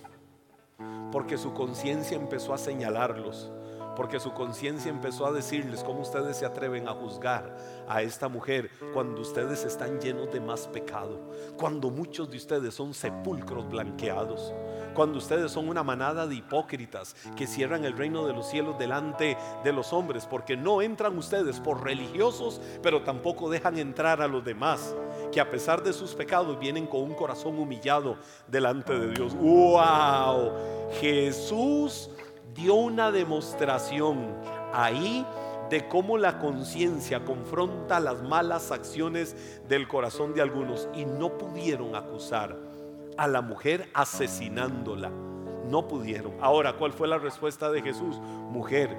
Porque 1.12 1.38
su 1.38 1.54
conciencia 1.54 2.18
empezó 2.18 2.54
a 2.54 2.58
señalarlos 2.58 3.52
porque 3.96 4.20
su 4.20 4.34
conciencia 4.34 4.90
empezó 4.90 5.26
a 5.26 5.32
decirles 5.32 5.84
cómo 5.84 6.02
ustedes 6.02 6.38
se 6.38 6.46
atreven 6.46 6.88
a 6.88 6.94
juzgar 6.94 7.56
a 7.88 8.02
esta 8.02 8.28
mujer 8.28 8.72
cuando 8.94 9.22
ustedes 9.22 9.66
están 9.66 10.00
llenos 10.00 10.32
de 10.32 10.40
más 10.40 10.68
pecado, 10.68 11.20
cuando 11.58 11.90
muchos 11.90 12.30
de 12.30 12.38
ustedes 12.38 12.74
son 12.74 12.94
sepulcros 12.94 13.70
blanqueados, 13.70 14.54
cuando 14.94 15.18
ustedes 15.18 15.52
son 15.52 15.70
una 15.70 15.84
manada 15.84 16.28
de 16.28 16.36
hipócritas 16.36 17.16
que 17.36 17.48
cierran 17.48 17.86
el 17.86 17.98
reino 17.98 18.26
de 18.26 18.34
los 18.34 18.50
cielos 18.50 18.78
delante 18.78 19.38
de 19.64 19.74
los 19.74 19.94
hombres, 19.94 20.26
porque 20.26 20.58
no 20.58 20.82
entran 20.82 21.18
ustedes 21.18 21.60
por 21.60 21.84
religiosos, 21.84 22.62
pero 22.82 23.04
tampoco 23.04 23.50
dejan 23.50 23.78
entrar 23.78 24.22
a 24.22 24.28
los 24.28 24.44
demás, 24.44 24.96
que 25.32 25.42
a 25.42 25.50
pesar 25.50 25.84
de 25.84 25.94
sus 25.94 26.14
pecados 26.14 26.60
vienen 26.60 26.88
con 26.88 27.02
un 27.02 27.14
corazón 27.14 27.58
humillado 27.60 28.18
delante 28.48 28.98
de 28.98 29.12
Dios. 29.14 29.36
¡Wow! 29.36 30.52
Jesús 31.00 32.10
dio 32.54 32.76
una 32.76 33.12
demostración 33.12 34.36
ahí 34.74 35.26
de 35.70 35.88
cómo 35.88 36.18
la 36.18 36.38
conciencia 36.40 37.24
confronta 37.24 38.02
las 38.02 38.22
malas 38.22 38.72
acciones 38.72 39.36
del 39.70 39.88
corazón 39.88 40.34
de 40.34 40.42
algunos 40.42 40.90
y 40.94 41.06
no 41.06 41.38
pudieron 41.38 41.96
acusar 41.96 42.71
a 43.18 43.28
la 43.28 43.42
mujer 43.42 43.90
asesinándola. 43.94 45.10
No 45.10 45.88
pudieron. 45.88 46.34
Ahora, 46.42 46.74
¿cuál 46.74 46.94
fue 46.94 47.08
la 47.08 47.18
respuesta 47.18 47.72
de 47.72 47.82
Jesús? 47.82 48.18
Mujer, 48.20 48.96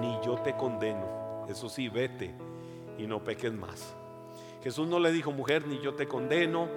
ni 0.00 0.18
yo 0.24 0.36
te 0.42 0.56
condeno. 0.56 1.46
Eso 1.48 1.68
sí, 1.68 1.88
vete 1.88 2.34
y 2.98 3.06
no 3.06 3.22
peques 3.22 3.52
más. 3.52 3.94
Jesús 4.62 4.86
no 4.86 4.98
le 4.98 5.12
dijo, 5.12 5.32
mujer, 5.32 5.66
ni 5.66 5.80
yo 5.80 5.94
te 5.94 6.06
condeno. 6.06 6.68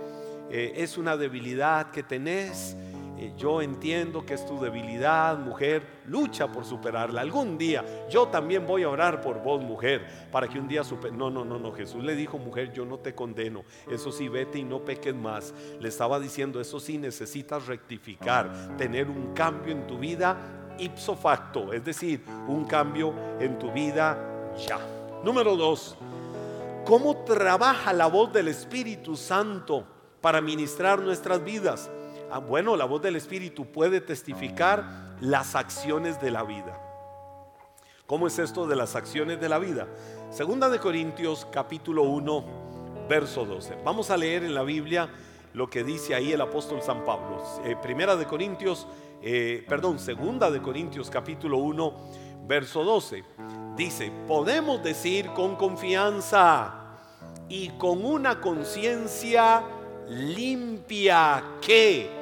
Eh, 0.49 0.73
es 0.77 0.97
una 0.97 1.17
debilidad 1.17 1.91
que 1.91 2.03
tenés 2.03 2.75
eh, 3.17 3.33
yo 3.37 3.61
entiendo 3.61 4.25
que 4.25 4.33
es 4.33 4.45
tu 4.45 4.59
debilidad, 4.59 5.37
mujer, 5.37 6.01
lucha 6.07 6.47
por 6.47 6.65
superarla. 6.65 7.21
Algún 7.21 7.57
día 7.57 7.83
yo 8.09 8.27
también 8.27 8.65
voy 8.65 8.83
a 8.83 8.89
orar 8.89 9.21
por 9.21 9.41
vos, 9.41 9.61
mujer, 9.61 10.05
para 10.31 10.47
que 10.47 10.59
un 10.59 10.67
día 10.67 10.83
super... 10.83 11.13
No, 11.13 11.29
no, 11.29 11.45
no, 11.45 11.57
no. 11.57 11.71
Jesús 11.71 12.03
le 12.03 12.15
dijo, 12.15 12.37
mujer, 12.37 12.73
yo 12.73 12.85
no 12.85 12.97
te 12.99 13.15
condeno. 13.15 13.63
Eso 13.89 14.11
sí, 14.11 14.27
vete 14.27 14.59
y 14.59 14.63
no 14.63 14.83
peques 14.83 15.15
más. 15.15 15.53
Le 15.79 15.87
estaba 15.87 16.19
diciendo, 16.19 16.59
eso 16.59 16.79
sí, 16.79 16.97
necesitas 16.97 17.67
rectificar, 17.67 18.75
tener 18.77 19.09
un 19.09 19.33
cambio 19.33 19.71
en 19.71 19.87
tu 19.87 19.97
vida 19.97 20.37
ipso 20.77 21.15
facto, 21.15 21.71
es 21.73 21.83
decir, 21.83 22.23
un 22.47 22.65
cambio 22.65 23.13
en 23.39 23.57
tu 23.57 23.71
vida 23.71 24.53
ya. 24.67 24.79
Número 25.23 25.55
dos, 25.55 25.97
¿cómo 26.85 27.15
trabaja 27.23 27.93
la 27.93 28.07
voz 28.07 28.31
del 28.33 28.47
Espíritu 28.47 29.15
Santo 29.15 29.85
para 30.21 30.41
ministrar 30.41 30.99
nuestras 30.99 31.43
vidas? 31.43 31.89
Ah, 32.35 32.39
bueno, 32.39 32.75
la 32.75 32.83
voz 32.83 33.01
del 33.01 33.15
Espíritu 33.15 33.71
puede 33.71 34.01
testificar 34.01 35.15
las 35.21 35.55
acciones 35.55 36.19
de 36.19 36.31
la 36.31 36.43
vida. 36.43 36.77
¿Cómo 38.07 38.27
es 38.27 38.39
esto 38.39 38.67
de 38.67 38.75
las 38.75 38.97
acciones 38.97 39.39
de 39.39 39.47
la 39.47 39.57
vida? 39.57 39.87
Segunda 40.31 40.67
de 40.67 40.79
Corintios 40.79 41.47
capítulo 41.49 42.03
1, 42.03 43.05
verso 43.07 43.45
12. 43.45 43.77
Vamos 43.85 44.09
a 44.09 44.17
leer 44.17 44.43
en 44.43 44.53
la 44.53 44.63
Biblia 44.63 45.07
lo 45.53 45.69
que 45.69 45.85
dice 45.85 46.13
ahí 46.13 46.33
el 46.33 46.41
apóstol 46.41 46.81
San 46.81 47.05
Pablo. 47.05 47.41
Eh, 47.63 47.77
primera 47.81 48.17
de 48.17 48.25
Corintios, 48.25 48.85
eh, 49.21 49.63
perdón, 49.69 49.97
segunda 49.97 50.51
de 50.51 50.61
Corintios 50.61 51.09
capítulo 51.09 51.59
1, 51.59 51.93
verso 52.45 52.83
12. 52.83 53.23
Dice, 53.77 54.11
podemos 54.27 54.83
decir 54.83 55.27
con 55.27 55.55
confianza 55.55 56.97
y 57.47 57.69
con 57.77 58.03
una 58.03 58.41
conciencia 58.41 59.63
limpia 60.09 61.41
que 61.61 62.14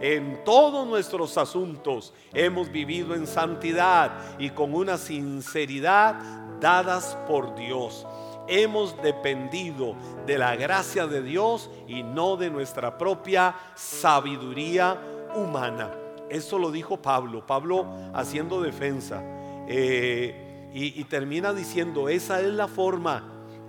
en 0.00 0.42
todos 0.44 0.86
nuestros 0.86 1.36
asuntos 1.36 2.14
hemos 2.32 2.72
vivido 2.72 3.14
en 3.14 3.26
santidad 3.26 4.38
y 4.38 4.50
con 4.50 4.74
una 4.74 4.96
sinceridad 4.96 6.14
dadas 6.58 7.16
por 7.28 7.54
Dios. 7.54 8.06
Hemos 8.48 9.00
dependido 9.02 9.94
de 10.26 10.38
la 10.38 10.56
gracia 10.56 11.06
de 11.06 11.22
Dios 11.22 11.70
y 11.86 12.02
no 12.02 12.36
de 12.36 12.50
nuestra 12.50 12.96
propia 12.96 13.54
sabiduría 13.74 14.98
humana. 15.36 15.90
Eso 16.30 16.58
lo 16.58 16.70
dijo 16.70 16.96
Pablo, 16.96 17.46
Pablo 17.46 17.86
haciendo 18.14 18.62
defensa. 18.62 19.22
Eh, 19.68 20.70
y, 20.72 20.98
y 20.98 21.04
termina 21.04 21.52
diciendo, 21.52 22.08
esa 22.08 22.40
es 22.40 22.46
la 22.46 22.68
forma 22.68 23.24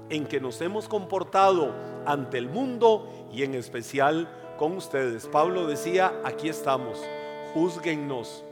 en 0.09 0.25
que 0.25 0.39
nos 0.39 0.61
hemos 0.61 0.87
comportado 0.87 1.73
ante 2.05 2.37
el 2.37 2.49
mundo 2.49 3.29
y 3.33 3.43
en 3.43 3.55
especial 3.55 4.29
con 4.61 4.77
ustedes. 4.77 5.25
Pablo 5.25 5.65
decía, 5.65 6.21
aquí 6.23 6.47
estamos, 6.47 7.03
juzguennos. 7.51 8.43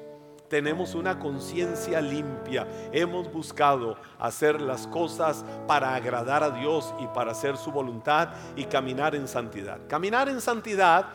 Tenemos 0.48 0.96
una 0.96 1.20
conciencia 1.20 2.02
limpia. 2.02 2.68
Hemos 2.92 3.32
buscado 3.32 3.96
hacer 4.18 4.60
las 4.60 4.88
cosas 4.88 5.46
para 5.68 5.94
agradar 5.94 6.42
a 6.44 6.50
Dios 6.50 6.96
y 7.00 7.06
para 7.14 7.34
hacer 7.34 7.58
su 7.58 7.72
voluntad 7.72 8.30
y 8.56 8.64
caminar 8.64 9.14
en 9.14 9.28
santidad. 9.28 9.82
Caminar 9.88 10.30
en 10.30 10.42
santidad 10.42 11.06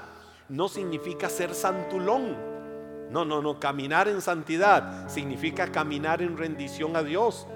no 0.48 0.68
significa 0.68 1.28
ser 1.28 1.54
santulón. 1.54 2.36
No, 3.10 3.24
no, 3.24 3.42
no. 3.42 3.58
Caminar 3.58 4.06
en 4.06 4.20
santidad 4.20 5.08
significa 5.08 5.72
caminar 5.72 6.22
en 6.22 6.36
rendición 6.38 6.94
a 6.94 7.02
Dios. 7.02 7.48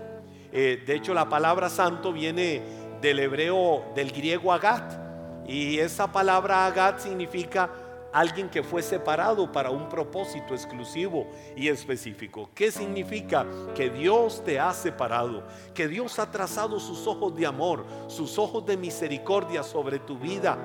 Eh, 0.51 0.83
de 0.85 0.97
hecho, 0.97 1.15
la 1.15 1.29
palabra 1.29 1.71
santo 1.71 2.13
viene 2.13 2.99
del 3.01 3.21
hebreo, 3.21 3.93
del 3.95 4.11
griego 4.11 4.53
agat 4.53 5.08
y 5.49 5.79
esa 5.79 6.13
palabra 6.13 6.67
agat 6.67 7.01
significa 7.01 7.71
alguien 8.13 8.49
que 8.49 8.63
fue 8.63 8.83
separado 8.83 9.51
para 9.51 9.71
un 9.71 9.89
propósito 9.89 10.55
exclusivo 10.55 11.27
y 11.57 11.69
específico. 11.69 12.51
¿Qué 12.55 12.71
significa? 12.71 13.47
Que 13.75 13.91
Dios 13.91 14.43
te 14.45 14.61
ha 14.61 14.73
separado, 14.73 15.43
que 15.75 15.89
Dios 15.89 16.19
ha 16.19 16.31
trazado 16.31 16.79
sus 16.79 17.07
ojos 17.07 17.35
de 17.35 17.47
amor, 17.47 17.85
sus 18.09 18.39
ojos 18.39 18.65
de 18.67 18.77
misericordia 18.77 19.63
sobre 19.63 19.99
tu 19.99 20.19
vida, 20.19 20.59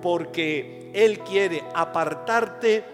porque 0.00 0.90
Él 0.94 1.20
quiere 1.20 1.62
apartarte 1.74 2.84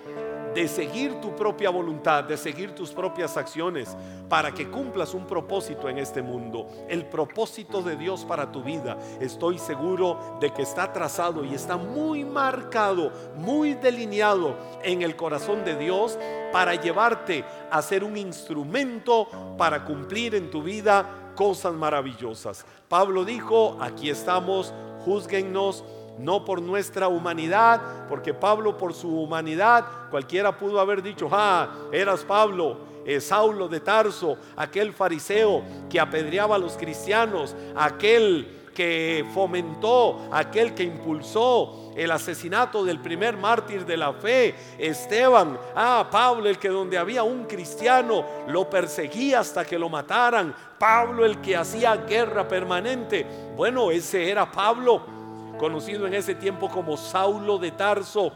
de 0.58 0.66
seguir 0.66 1.20
tu 1.20 1.36
propia 1.36 1.70
voluntad, 1.70 2.24
de 2.24 2.36
seguir 2.36 2.74
tus 2.74 2.90
propias 2.90 3.36
acciones, 3.36 3.96
para 4.28 4.50
que 4.50 4.68
cumplas 4.68 5.14
un 5.14 5.24
propósito 5.24 5.88
en 5.88 5.98
este 5.98 6.20
mundo. 6.20 6.66
El 6.88 7.06
propósito 7.06 7.80
de 7.80 7.94
Dios 7.94 8.24
para 8.24 8.50
tu 8.50 8.64
vida, 8.64 8.98
estoy 9.20 9.60
seguro 9.60 10.36
de 10.40 10.52
que 10.52 10.62
está 10.62 10.92
trazado 10.92 11.44
y 11.44 11.54
está 11.54 11.76
muy 11.76 12.24
marcado, 12.24 13.12
muy 13.36 13.74
delineado 13.74 14.56
en 14.82 15.02
el 15.02 15.14
corazón 15.14 15.64
de 15.64 15.76
Dios 15.76 16.18
para 16.52 16.74
llevarte 16.74 17.44
a 17.70 17.80
ser 17.80 18.02
un 18.02 18.16
instrumento 18.16 19.28
para 19.56 19.84
cumplir 19.84 20.34
en 20.34 20.50
tu 20.50 20.60
vida 20.64 21.34
cosas 21.36 21.72
maravillosas. 21.72 22.66
Pablo 22.88 23.24
dijo, 23.24 23.76
aquí 23.80 24.10
estamos, 24.10 24.74
juzguennos 25.04 25.84
no 26.18 26.44
por 26.44 26.60
nuestra 26.60 27.08
humanidad, 27.08 28.06
porque 28.08 28.34
Pablo 28.34 28.76
por 28.76 28.94
su 28.94 29.08
humanidad, 29.08 29.84
cualquiera 30.10 30.56
pudo 30.56 30.80
haber 30.80 31.02
dicho, 31.02 31.28
ah, 31.30 31.68
eras 31.92 32.24
Pablo, 32.24 32.76
eh, 33.04 33.20
Saulo 33.20 33.68
de 33.68 33.80
Tarso, 33.80 34.36
aquel 34.56 34.92
fariseo 34.92 35.62
que 35.88 36.00
apedreaba 36.00 36.56
a 36.56 36.58
los 36.58 36.76
cristianos, 36.76 37.54
aquel 37.74 38.58
que 38.74 39.24
fomentó, 39.34 40.28
aquel 40.30 40.72
que 40.74 40.84
impulsó 40.84 41.90
el 41.96 42.12
asesinato 42.12 42.84
del 42.84 43.00
primer 43.00 43.36
mártir 43.36 43.84
de 43.84 43.96
la 43.96 44.12
fe, 44.12 44.54
Esteban, 44.78 45.58
ah, 45.74 46.06
Pablo, 46.10 46.48
el 46.48 46.58
que 46.58 46.68
donde 46.68 46.96
había 46.96 47.24
un 47.24 47.44
cristiano 47.46 48.24
lo 48.46 48.70
perseguía 48.70 49.40
hasta 49.40 49.64
que 49.64 49.78
lo 49.78 49.88
mataran, 49.88 50.54
Pablo 50.78 51.24
el 51.24 51.40
que 51.40 51.56
hacía 51.56 51.96
guerra 51.96 52.46
permanente, 52.46 53.26
bueno, 53.56 53.90
ese 53.90 54.30
era 54.30 54.48
Pablo 54.52 55.17
conocido 55.58 56.06
en 56.06 56.14
ese 56.14 56.34
tiempo 56.34 56.68
como 56.70 56.96
Saulo 56.96 57.58
de 57.58 57.72
Tarso, 57.72 58.32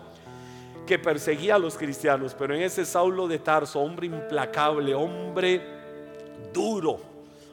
que 0.87 0.99
perseguía 0.99 1.55
a 1.55 1.59
los 1.59 1.76
cristianos, 1.76 2.35
pero 2.37 2.55
en 2.55 2.62
ese 2.62 2.85
Saulo 2.85 3.29
de 3.29 3.38
Tarso, 3.38 3.81
hombre 3.81 4.09
implacable, 4.09 4.95
hombre 4.95 5.62
duro, 6.52 7.00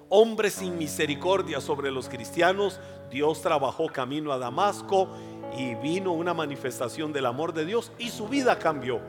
hombre 0.10 0.50
sin 0.50 0.78
misericordia 0.78 1.62
sobre 1.62 1.92
los 1.92 2.10
cristianos, 2.10 2.80
Dios 3.10 3.42
trabajó 3.42 3.88
camino 3.88 4.32
a 4.32 4.38
Damasco 4.38 5.08
y 5.58 5.76
vino 5.76 6.12
una 6.12 6.34
manifestación 6.34 7.14
del 7.14 7.26
amor 7.26 7.54
de 7.54 7.66
Dios 7.66 7.92
y 7.98 8.10
su 8.10 8.28
vida 8.28 8.58
cambió. 8.60 9.00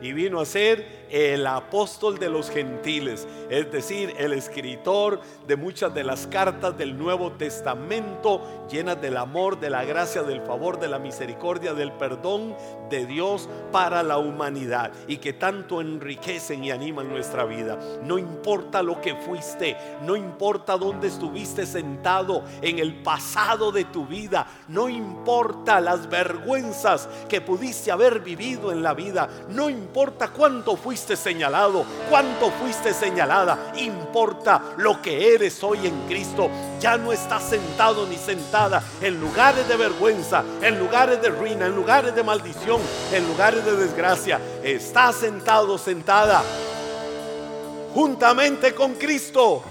Y 0.00 0.12
vino 0.12 0.40
a 0.40 0.44
ser 0.44 1.03
el 1.14 1.46
apóstol 1.46 2.18
de 2.18 2.28
los 2.28 2.50
gentiles, 2.50 3.28
es 3.48 3.70
decir, 3.70 4.12
el 4.18 4.32
escritor 4.32 5.20
de 5.46 5.54
muchas 5.54 5.94
de 5.94 6.02
las 6.02 6.26
cartas 6.26 6.76
del 6.76 6.98
Nuevo 6.98 7.30
Testamento 7.30 8.66
llenas 8.68 9.00
del 9.00 9.16
amor, 9.16 9.60
de 9.60 9.70
la 9.70 9.84
gracia, 9.84 10.24
del 10.24 10.40
favor, 10.40 10.80
de 10.80 10.88
la 10.88 10.98
misericordia, 10.98 11.72
del 11.72 11.92
perdón 11.92 12.56
de 12.90 13.06
Dios 13.06 13.48
para 13.70 14.02
la 14.02 14.18
humanidad 14.18 14.90
y 15.06 15.18
que 15.18 15.32
tanto 15.32 15.80
enriquecen 15.80 16.64
y 16.64 16.72
animan 16.72 17.08
nuestra 17.08 17.44
vida. 17.44 17.78
No 18.02 18.18
importa 18.18 18.82
lo 18.82 19.00
que 19.00 19.14
fuiste, 19.14 19.76
no 20.02 20.16
importa 20.16 20.76
dónde 20.76 21.06
estuviste 21.06 21.64
sentado 21.64 22.42
en 22.60 22.80
el 22.80 23.02
pasado 23.04 23.70
de 23.70 23.84
tu 23.84 24.04
vida, 24.04 24.48
no 24.66 24.88
importa 24.88 25.80
las 25.80 26.08
vergüenzas 26.08 27.08
que 27.28 27.40
pudiste 27.40 27.92
haber 27.92 28.18
vivido 28.18 28.72
en 28.72 28.82
la 28.82 28.94
vida, 28.94 29.28
no 29.50 29.70
importa 29.70 30.32
cuánto 30.32 30.74
fuiste 30.76 31.03
señalado, 31.12 31.84
cuánto 32.08 32.50
fuiste 32.50 32.94
señalada, 32.94 33.72
importa 33.76 34.60
lo 34.78 35.02
que 35.02 35.34
eres 35.34 35.62
hoy 35.62 35.86
en 35.86 36.06
Cristo. 36.08 36.50
Ya 36.80 36.96
no 36.96 37.12
estás 37.12 37.42
sentado 37.42 38.06
ni 38.06 38.16
sentada 38.16 38.82
en 39.00 39.20
lugares 39.20 39.68
de 39.68 39.76
vergüenza, 39.76 40.42
en 40.62 40.78
lugares 40.78 41.20
de 41.20 41.28
ruina, 41.28 41.66
en 41.66 41.76
lugares 41.76 42.14
de 42.14 42.22
maldición, 42.22 42.80
en 43.12 43.28
lugares 43.28 43.64
de 43.64 43.76
desgracia. 43.76 44.40
Estás 44.62 45.16
sentado, 45.16 45.76
sentada 45.76 46.42
juntamente 47.94 48.74
con 48.74 48.94
Cristo 48.94 49.62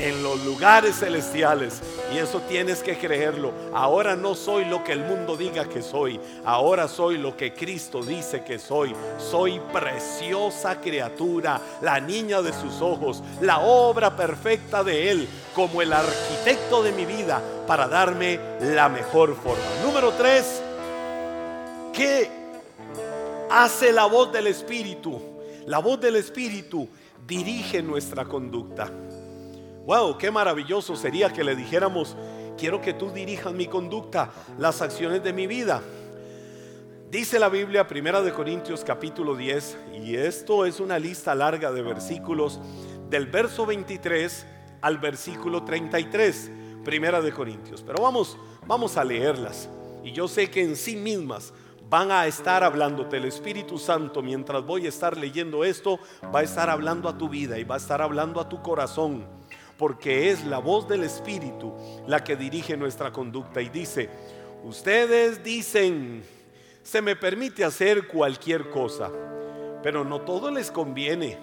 en 0.00 0.22
los 0.22 0.42
lugares 0.44 0.98
celestiales. 0.98 1.80
Y 2.12 2.18
eso 2.18 2.40
tienes 2.48 2.82
que 2.82 2.98
creerlo. 2.98 3.52
Ahora 3.72 4.16
no 4.16 4.34
soy 4.34 4.64
lo 4.64 4.82
que 4.82 4.92
el 4.92 5.04
mundo 5.04 5.36
diga 5.36 5.68
que 5.68 5.82
soy. 5.82 6.18
Ahora 6.44 6.88
soy 6.88 7.18
lo 7.18 7.36
que 7.36 7.52
Cristo 7.52 8.02
dice 8.02 8.42
que 8.42 8.58
soy. 8.58 8.94
Soy 9.18 9.60
preciosa 9.72 10.80
criatura, 10.80 11.60
la 11.82 12.00
niña 12.00 12.42
de 12.42 12.52
sus 12.52 12.80
ojos, 12.80 13.22
la 13.40 13.60
obra 13.60 14.16
perfecta 14.16 14.82
de 14.82 15.10
Él, 15.10 15.28
como 15.54 15.82
el 15.82 15.92
arquitecto 15.92 16.82
de 16.82 16.92
mi 16.92 17.04
vida, 17.04 17.42
para 17.66 17.86
darme 17.86 18.40
la 18.60 18.88
mejor 18.88 19.36
forma. 19.36 19.62
Número 19.84 20.12
tres, 20.12 20.62
¿qué 21.92 22.28
hace 23.50 23.92
la 23.92 24.06
voz 24.06 24.32
del 24.32 24.46
Espíritu? 24.46 25.20
La 25.66 25.78
voz 25.78 26.00
del 26.00 26.16
Espíritu 26.16 26.88
dirige 27.26 27.82
nuestra 27.82 28.24
conducta. 28.24 28.90
Wow, 29.86 30.18
qué 30.18 30.30
maravilloso 30.30 30.94
sería 30.94 31.32
que 31.32 31.42
le 31.42 31.56
dijéramos, 31.56 32.14
quiero 32.58 32.82
que 32.82 32.92
tú 32.92 33.10
dirijas 33.10 33.54
mi 33.54 33.66
conducta, 33.66 34.30
las 34.58 34.82
acciones 34.82 35.24
de 35.24 35.32
mi 35.32 35.46
vida. 35.46 35.82
Dice 37.10 37.38
la 37.38 37.48
Biblia, 37.48 37.88
Primera 37.88 38.20
de 38.20 38.32
Corintios 38.32 38.84
capítulo 38.84 39.34
10, 39.34 39.78
y 40.04 40.16
esto 40.16 40.66
es 40.66 40.80
una 40.80 40.98
lista 40.98 41.34
larga 41.34 41.72
de 41.72 41.80
versículos 41.80 42.60
del 43.08 43.26
verso 43.26 43.64
23 43.64 44.46
al 44.82 44.98
versículo 44.98 45.64
33, 45.64 46.50
Primera 46.84 47.22
de 47.22 47.32
Corintios. 47.32 47.82
Pero 47.82 48.02
vamos, 48.02 48.36
vamos 48.66 48.98
a 48.98 49.02
leerlas. 49.02 49.70
Y 50.04 50.12
yo 50.12 50.28
sé 50.28 50.50
que 50.50 50.62
en 50.62 50.76
sí 50.76 50.94
mismas 50.94 51.54
van 51.88 52.12
a 52.12 52.26
estar 52.26 52.62
hablándote 52.62 53.16
el 53.16 53.24
Espíritu 53.24 53.78
Santo 53.78 54.22
mientras 54.22 54.64
voy 54.64 54.84
a 54.84 54.90
estar 54.90 55.16
leyendo 55.16 55.64
esto, 55.64 55.98
va 56.32 56.40
a 56.40 56.44
estar 56.44 56.68
hablando 56.68 57.08
a 57.08 57.16
tu 57.16 57.30
vida 57.30 57.58
y 57.58 57.64
va 57.64 57.76
a 57.76 57.78
estar 57.78 58.02
hablando 58.02 58.40
a 58.40 58.48
tu 58.48 58.62
corazón 58.62 59.39
porque 59.80 60.28
es 60.28 60.44
la 60.44 60.58
voz 60.58 60.86
del 60.86 61.04
Espíritu 61.04 61.72
la 62.06 62.22
que 62.22 62.36
dirige 62.36 62.76
nuestra 62.76 63.10
conducta. 63.10 63.62
Y 63.62 63.70
dice, 63.70 64.10
ustedes 64.62 65.42
dicen, 65.42 66.22
se 66.82 67.00
me 67.00 67.16
permite 67.16 67.64
hacer 67.64 68.06
cualquier 68.06 68.68
cosa, 68.68 69.10
pero 69.82 70.04
no 70.04 70.20
todo 70.20 70.50
les 70.50 70.70
conviene. 70.70 71.38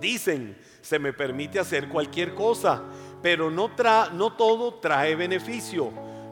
Dicen, 0.00 0.56
se 0.80 1.00
me 1.00 1.12
permite 1.12 1.58
hacer 1.58 1.88
cualquier 1.88 2.32
cosa, 2.36 2.80
pero 3.22 3.50
no, 3.50 3.72
no 4.12 4.34
todo 4.34 4.74
trae 4.74 5.16
beneficio. 5.16 5.90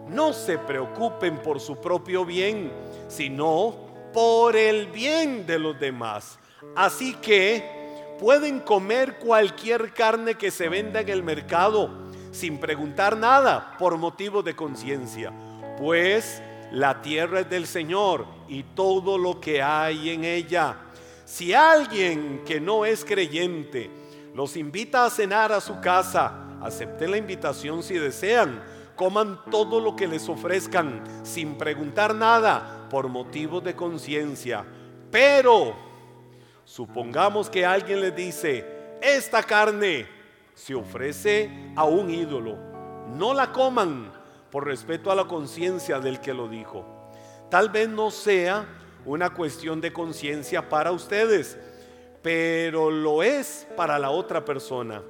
No 0.09 0.33
se 0.33 0.59
preocupen 0.59 1.39
por 1.43 1.59
su 1.59 1.81
propio 1.81 2.25
bien, 2.25 2.71
sino 3.09 3.75
por 4.13 4.55
el 4.55 4.87
bien 4.87 5.45
de 5.45 5.59
los 5.59 5.81
demás. 5.81 6.39
Así 6.77 7.15
que 7.15 7.78
pueden 8.19 8.61
comer 8.61 9.19
cualquier 9.19 9.93
carne 9.93 10.35
que 10.35 10.51
se 10.51 10.69
venda 10.69 11.01
en 11.01 11.09
el 11.09 11.23
mercado 11.23 11.91
sin 12.31 12.59
preguntar 12.59 13.17
nada 13.17 13.77
por 13.79 13.97
motivo 13.97 14.43
de 14.43 14.55
conciencia, 14.55 15.33
pues 15.79 16.43
la 16.71 17.01
tierra 17.01 17.41
es 17.41 17.51
del 17.51 17.67
Señor 17.67 18.27
y 18.49 18.63
todo 18.63 19.17
lo 19.17 19.41
que 19.41 19.63
hay 19.63 20.11
en 20.11 20.25
ella. 20.25 20.77
Si 21.25 21.55
alguien 21.55 22.43
que 22.45 22.61
no 22.61 22.85
es 22.85 23.05
creyente 23.05 23.91
los 24.35 24.57
invita 24.57 25.05
a 25.05 25.11
cenar 25.11 25.53
a 25.53 25.61
su 25.61 25.81
casa, 25.81 26.59
acepten 26.63 27.11
la 27.11 27.17
invitación 27.17 27.83
si 27.83 27.95
desean, 27.95 28.63
coman 28.95 29.41
todo 29.51 29.81
lo 29.81 29.97
que 29.97 30.07
les 30.07 30.29
ofrezcan 30.29 31.03
sin 31.23 31.57
preguntar 31.57 32.15
nada 32.15 32.89
por 32.91 33.09
motivo 33.09 33.61
de 33.61 33.75
conciencia. 33.75 34.65
Pero 35.11 35.88
Supongamos 36.69 37.49
que 37.49 37.65
alguien 37.65 38.03
le 38.03 38.11
dice, 38.11 38.63
esta 39.01 39.43
carne 39.43 40.07
se 40.53 40.75
ofrece 40.75 41.51
a 41.75 41.85
un 41.85 42.11
ídolo. 42.11 42.59
No 43.09 43.33
la 43.33 43.53
coman 43.53 44.13
por 44.51 44.67
respeto 44.67 45.11
a 45.11 45.15
la 45.15 45.25
conciencia 45.25 45.99
del 45.99 46.21
que 46.21 46.35
lo 46.35 46.47
dijo. 46.47 46.85
Tal 47.49 47.71
vez 47.71 47.89
no 47.89 48.11
sea 48.11 48.67
una 49.07 49.31
cuestión 49.31 49.81
de 49.81 49.95
conciencia 49.95 50.69
para 50.69 50.93
ustedes, 50.93 51.57
pero 52.21 52.91
lo 52.91 53.23
es 53.23 53.67
para 53.75 53.99
la 53.99 54.11
otra 54.11 54.45
persona. 54.45 55.03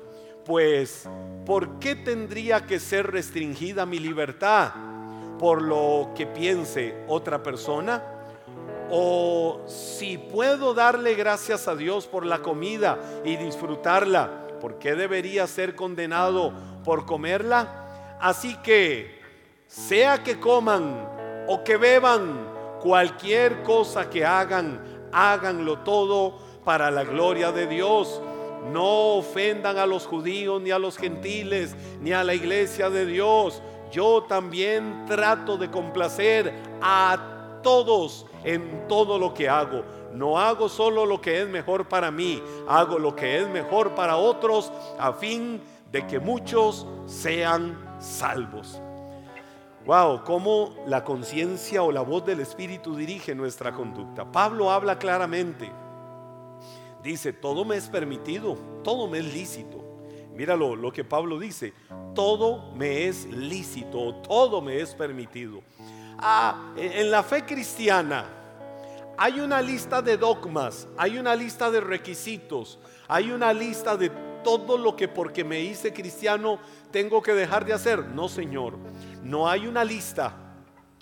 Pues, 0.44 1.08
¿por 1.44 1.80
qué 1.80 1.96
tendría 1.96 2.66
que 2.66 2.78
ser 2.78 3.10
restringida 3.10 3.84
mi 3.84 3.98
libertad? 3.98 4.74
¿Por 5.40 5.62
lo 5.62 6.12
que 6.14 6.24
piense 6.24 6.94
otra 7.08 7.42
persona? 7.42 8.17
O 8.90 9.60
si 9.66 10.16
puedo 10.16 10.72
darle 10.72 11.14
gracias 11.14 11.68
a 11.68 11.76
Dios 11.76 12.06
por 12.06 12.24
la 12.24 12.38
comida 12.38 12.98
y 13.24 13.36
disfrutarla, 13.36 14.46
¿por 14.60 14.78
qué 14.78 14.94
debería 14.94 15.46
ser 15.46 15.74
condenado 15.74 16.52
por 16.84 17.04
comerla? 17.04 18.16
Así 18.20 18.56
que, 18.62 19.20
sea 19.66 20.22
que 20.22 20.40
coman 20.40 21.06
o 21.46 21.62
que 21.64 21.76
beban, 21.76 22.48
cualquier 22.80 23.62
cosa 23.62 24.08
que 24.08 24.24
hagan, 24.24 24.80
háganlo 25.12 25.80
todo 25.80 26.38
para 26.64 26.90
la 26.90 27.04
gloria 27.04 27.52
de 27.52 27.66
Dios. 27.66 28.20
No 28.72 29.16
ofendan 29.16 29.78
a 29.78 29.86
los 29.86 30.06
judíos, 30.06 30.60
ni 30.60 30.70
a 30.70 30.78
los 30.78 30.96
gentiles, 30.96 31.76
ni 32.00 32.12
a 32.12 32.24
la 32.24 32.34
iglesia 32.34 32.90
de 32.90 33.06
Dios. 33.06 33.62
Yo 33.90 34.24
también 34.24 35.04
trato 35.06 35.56
de 35.56 35.70
complacer 35.70 36.52
a 36.82 37.60
todos 37.62 38.26
en 38.44 38.86
todo 38.88 39.18
lo 39.18 39.34
que 39.34 39.48
hago. 39.48 39.84
no 40.14 40.38
hago 40.38 40.68
solo 40.68 41.04
lo 41.04 41.20
que 41.20 41.42
es 41.42 41.48
mejor 41.48 41.86
para 41.88 42.10
mí, 42.10 42.42
hago 42.66 42.98
lo 42.98 43.14
que 43.14 43.38
es 43.38 43.48
mejor 43.48 43.94
para 43.94 44.16
otros 44.16 44.72
a 44.98 45.12
fin 45.12 45.60
de 45.92 46.06
que 46.06 46.18
muchos 46.18 46.86
sean 47.06 47.78
salvos. 48.00 48.80
Wow, 49.86 50.22
cómo 50.24 50.74
la 50.86 51.02
conciencia 51.02 51.82
o 51.82 51.90
la 51.90 52.02
voz 52.02 52.26
del 52.26 52.40
Espíritu 52.40 52.94
dirige 52.94 53.34
nuestra 53.34 53.72
conducta. 53.72 54.30
Pablo 54.30 54.70
habla 54.70 54.98
claramente. 54.98 55.70
Dice, 57.02 57.32
todo 57.32 57.64
me 57.64 57.76
es 57.76 57.88
permitido, 57.88 58.56
todo 58.84 59.08
me 59.08 59.20
es 59.20 59.32
lícito. 59.32 59.82
Míralo 60.34 60.76
lo 60.76 60.92
que 60.92 61.04
Pablo 61.04 61.38
dice, 61.38 61.72
todo 62.14 62.72
me 62.74 63.06
es 63.06 63.24
lícito, 63.26 64.14
todo 64.16 64.60
me 64.60 64.80
es 64.80 64.94
permitido. 64.94 65.62
Ah, 66.18 66.72
en 66.76 67.10
la 67.10 67.22
fe 67.22 67.44
cristiana 67.44 68.24
hay 69.16 69.40
una 69.40 69.60
lista 69.60 70.00
de 70.00 70.16
dogmas, 70.16 70.86
hay 70.96 71.18
una 71.18 71.34
lista 71.34 71.70
de 71.70 71.80
requisitos, 71.80 72.78
hay 73.08 73.32
una 73.32 73.52
lista 73.52 73.96
de 73.96 74.10
todo 74.44 74.78
lo 74.78 74.94
que 74.94 75.08
porque 75.08 75.44
me 75.44 75.60
hice 75.60 75.92
cristiano 75.92 76.58
tengo 76.90 77.22
que 77.22 77.34
dejar 77.34 77.64
de 77.64 77.72
hacer. 77.72 78.04
No, 78.06 78.28
Señor. 78.28 78.78
No 79.22 79.48
hay 79.48 79.66
una 79.66 79.84
lista. 79.84 80.34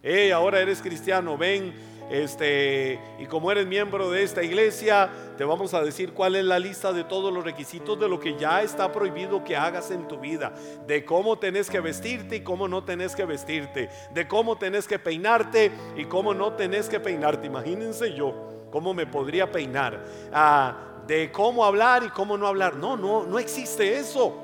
Hey, 0.03 0.31
ahora 0.31 0.61
eres 0.61 0.81
cristiano, 0.81 1.37
ven, 1.37 1.75
este, 2.11 3.01
y 3.19 3.27
como 3.27 3.51
eres 3.51 3.67
miembro 3.67 4.11
de 4.11 4.23
esta 4.23 4.43
iglesia, 4.43 5.11
te 5.37 5.45
vamos 5.45 5.75
a 5.75 5.83
decir 5.83 6.13
cuál 6.13 6.37
es 6.37 6.45
la 6.45 6.59
lista 6.59 6.93
de 6.93 7.05
todos 7.05 7.33
los 7.33 7.45
requisitos 7.45 7.99
de 7.99 8.09
lo 8.09 8.21
que 8.21 8.37
ya 8.37 8.63
está 8.63 8.93
prohibido 8.93 9.43
que 9.43 9.57
hagas 9.57 9.91
en 9.91 10.07
tu 10.07 10.19
vida, 10.19 10.53
de 10.87 11.05
cómo 11.05 11.39
tenés 11.39 11.69
que 11.69 11.81
vestirte 11.81 12.37
y 12.37 12.41
cómo 12.41 12.69
no 12.69 12.85
tenés 12.85 13.17
que 13.17 13.25
vestirte, 13.25 13.91
de 14.13 14.29
cómo 14.29 14.57
tenés 14.57 14.87
que 14.87 14.99
peinarte 14.99 15.73
y 15.97 16.05
cómo 16.05 16.33
no 16.33 16.53
tenés 16.53 16.89
que 16.89 17.01
peinarte. 17.01 17.47
Imagínense 17.47 18.15
yo 18.15 18.67
cómo 18.71 18.95
me 18.95 19.07
podría 19.07 19.51
peinar, 19.51 20.05
ah, 20.33 21.03
de 21.07 21.33
cómo 21.33 21.65
hablar 21.65 22.05
y 22.05 22.11
cómo 22.11 22.39
no 22.39 22.47
hablar. 22.47 22.77
No, 22.77 22.97
no, 22.97 23.27
no 23.27 23.39
existe 23.39 23.99
eso. 23.99 24.43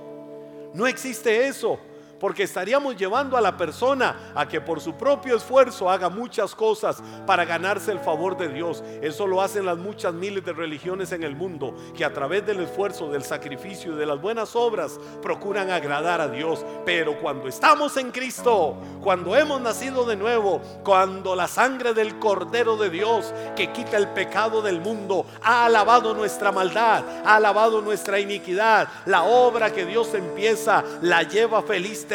No 0.74 0.86
existe 0.86 1.46
eso 1.46 1.78
porque 2.22 2.44
estaríamos 2.44 2.96
llevando 2.96 3.36
a 3.36 3.40
la 3.40 3.56
persona 3.56 4.30
a 4.36 4.46
que 4.46 4.60
por 4.60 4.80
su 4.80 4.94
propio 4.94 5.34
esfuerzo 5.34 5.90
haga 5.90 6.08
muchas 6.08 6.54
cosas 6.54 7.02
para 7.26 7.44
ganarse 7.44 7.90
el 7.90 7.98
favor 7.98 8.36
de 8.36 8.48
Dios. 8.48 8.84
Eso 9.02 9.26
lo 9.26 9.42
hacen 9.42 9.66
las 9.66 9.76
muchas 9.76 10.14
miles 10.14 10.44
de 10.44 10.52
religiones 10.52 11.10
en 11.10 11.24
el 11.24 11.34
mundo 11.34 11.74
que 11.96 12.04
a 12.04 12.12
través 12.12 12.46
del 12.46 12.60
esfuerzo, 12.60 13.10
del 13.10 13.24
sacrificio 13.24 13.94
y 13.94 13.98
de 13.98 14.06
las 14.06 14.20
buenas 14.20 14.54
obras 14.54 15.00
procuran 15.20 15.70
agradar 15.70 16.20
a 16.20 16.28
Dios. 16.28 16.64
Pero 16.86 17.18
cuando 17.20 17.48
estamos 17.48 17.96
en 17.96 18.12
Cristo, 18.12 18.76
cuando 19.02 19.34
hemos 19.34 19.60
nacido 19.60 20.04
de 20.04 20.14
nuevo, 20.14 20.60
cuando 20.84 21.34
la 21.34 21.48
sangre 21.48 21.92
del 21.92 22.20
Cordero 22.20 22.76
de 22.76 22.88
Dios 22.88 23.34
que 23.56 23.72
quita 23.72 23.96
el 23.96 24.06
pecado 24.06 24.62
del 24.62 24.80
mundo 24.80 25.26
ha 25.42 25.64
alabado 25.64 26.14
nuestra 26.14 26.52
maldad, 26.52 27.02
ha 27.24 27.34
alabado 27.34 27.82
nuestra 27.82 28.20
iniquidad, 28.20 28.86
la 29.06 29.24
obra 29.24 29.72
que 29.72 29.84
Dios 29.84 30.14
empieza 30.14 30.84
la 31.00 31.24
lleva 31.24 31.62
feliz 31.62 32.06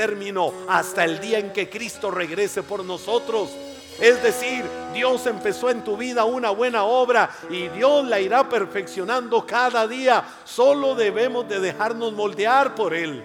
hasta 0.68 1.04
el 1.04 1.20
día 1.20 1.40
en 1.40 1.52
que 1.52 1.70
Cristo 1.70 2.12
regrese 2.12 2.64
por 2.64 2.84
nosotros. 2.84 3.50
Es 4.00 4.22
decir, 4.22 4.64
Dios 4.94 5.26
empezó 5.26 5.72
en 5.72 5.84
tu 5.84 5.98
vida 5.98 6.24
una 6.26 6.52
buena 6.52 6.84
obra 6.84 7.32
y 7.50 7.68
Dios 7.70 8.06
la 8.06 8.20
irá 8.20 8.48
perfeccionando 8.48 9.46
cada 9.46 9.88
día. 9.88 10.24
Solo 10.46 10.94
debemos 10.94 11.50
de 11.50 11.60
dejarnos 11.60 12.14
moldear 12.14 12.76
por 12.76 12.94
Él. 12.94 13.24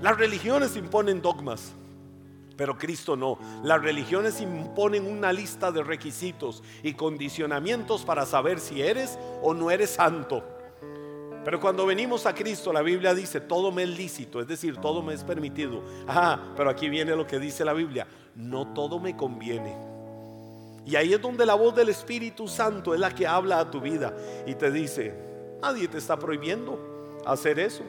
Las 0.00 0.16
religiones 0.16 0.76
imponen 0.76 1.20
dogmas, 1.20 1.72
pero 2.56 2.78
Cristo 2.78 3.16
no. 3.16 3.38
Las 3.64 3.82
religiones 3.82 4.40
imponen 4.40 5.04
una 5.04 5.32
lista 5.32 5.72
de 5.72 5.82
requisitos 5.82 6.62
y 6.82 6.94
condicionamientos 6.94 8.02
para 8.02 8.24
saber 8.24 8.60
si 8.60 8.82
eres 8.82 9.18
o 9.42 9.52
no 9.52 9.70
eres 9.72 9.90
santo. 9.90 10.53
Pero 11.44 11.60
cuando 11.60 11.84
venimos 11.84 12.24
a 12.26 12.34
Cristo, 12.34 12.72
la 12.72 12.80
Biblia 12.80 13.14
dice, 13.14 13.40
todo 13.40 13.70
me 13.70 13.82
es 13.82 13.90
lícito, 13.90 14.40
es 14.40 14.48
decir, 14.48 14.78
todo 14.78 15.02
me 15.02 15.12
es 15.12 15.22
permitido. 15.22 15.82
Ah, 16.08 16.54
pero 16.56 16.70
aquí 16.70 16.88
viene 16.88 17.14
lo 17.14 17.26
que 17.26 17.38
dice 17.38 17.64
la 17.64 17.74
Biblia, 17.74 18.06
no 18.34 18.72
todo 18.72 18.98
me 18.98 19.16
conviene. 19.16 19.76
Y 20.86 20.96
ahí 20.96 21.12
es 21.12 21.20
donde 21.20 21.46
la 21.46 21.54
voz 21.54 21.74
del 21.74 21.88
Espíritu 21.88 22.48
Santo 22.48 22.94
es 22.94 23.00
la 23.00 23.14
que 23.14 23.26
habla 23.26 23.58
a 23.58 23.70
tu 23.70 23.80
vida 23.80 24.14
y 24.46 24.54
te 24.54 24.70
dice, 24.70 25.14
nadie 25.62 25.88
te 25.88 25.98
está 25.98 26.18
prohibiendo 26.18 27.22
hacer 27.26 27.58
eso. 27.58 27.82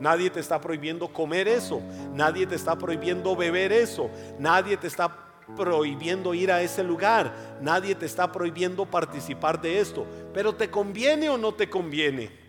Nadie 0.00 0.30
te 0.30 0.40
está 0.40 0.60
prohibiendo 0.60 1.08
comer 1.08 1.46
eso. 1.46 1.82
Nadie 2.14 2.46
te 2.46 2.54
está 2.54 2.76
prohibiendo 2.76 3.36
beber 3.36 3.70
eso. 3.70 4.08
Nadie 4.38 4.76
te 4.78 4.86
está 4.86 5.14
prohibiendo 5.54 6.32
ir 6.32 6.50
a 6.50 6.62
ese 6.62 6.82
lugar. 6.82 7.58
Nadie 7.60 7.94
te 7.94 8.06
está 8.06 8.32
prohibiendo 8.32 8.86
participar 8.86 9.60
de 9.60 9.78
esto. 9.78 10.06
Pero 10.32 10.54
¿te 10.54 10.70
conviene 10.70 11.28
o 11.28 11.36
no 11.36 11.52
te 11.52 11.68
conviene? 11.68 12.39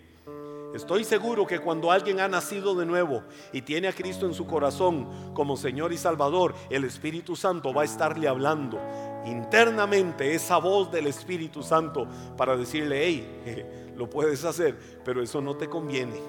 Estoy 0.74 1.04
seguro 1.04 1.46
que 1.46 1.60
cuando 1.60 1.92
alguien 1.92 2.22
ha 2.22 2.30
nacido 2.30 2.76
de 2.76 2.86
nuevo 2.86 3.24
y 3.52 3.62
tiene 3.62 3.90
a 3.90 3.94
Cristo 3.94 4.26
en 4.26 4.34
su 4.34 4.48
corazón 4.48 5.34
como 5.34 5.58
Señor 5.58 5.92
y 5.92 5.98
Salvador, 5.98 6.56
el 6.70 6.86
Espíritu 6.86 7.36
Santo 7.36 7.74
va 7.74 7.82
a 7.82 7.86
estarle 7.86 8.28
hablando 8.28 8.80
internamente 9.26 10.34
esa 10.34 10.58
voz 10.58 10.92
del 10.92 11.08
Espíritu 11.08 11.62
Santo 11.62 12.08
para 12.38 12.56
decirle, 12.56 13.06
hey, 13.06 13.92
lo 13.96 14.10
puedes 14.10 14.44
hacer, 14.46 14.78
pero 15.04 15.22
eso 15.22 15.42
no 15.42 15.56
te 15.56 15.70
conviene. 15.70 16.20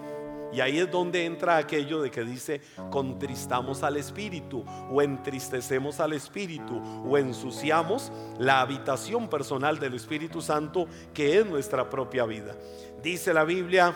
Y 0.52 0.60
ahí 0.60 0.78
es 0.78 0.90
donde 0.90 1.24
entra 1.24 1.56
aquello 1.56 2.02
de 2.02 2.10
que 2.10 2.24
dice, 2.24 2.60
contristamos 2.90 3.82
al 3.82 3.96
Espíritu 3.96 4.62
o 4.90 5.00
entristecemos 5.00 5.98
al 5.98 6.12
Espíritu 6.12 6.78
o 7.08 7.16
ensuciamos 7.16 8.12
la 8.38 8.60
habitación 8.60 9.28
personal 9.28 9.78
del 9.78 9.94
Espíritu 9.94 10.42
Santo 10.42 10.86
que 11.14 11.38
es 11.38 11.46
nuestra 11.46 11.88
propia 11.88 12.26
vida. 12.26 12.54
Dice 13.02 13.32
la 13.32 13.44
Biblia, 13.44 13.94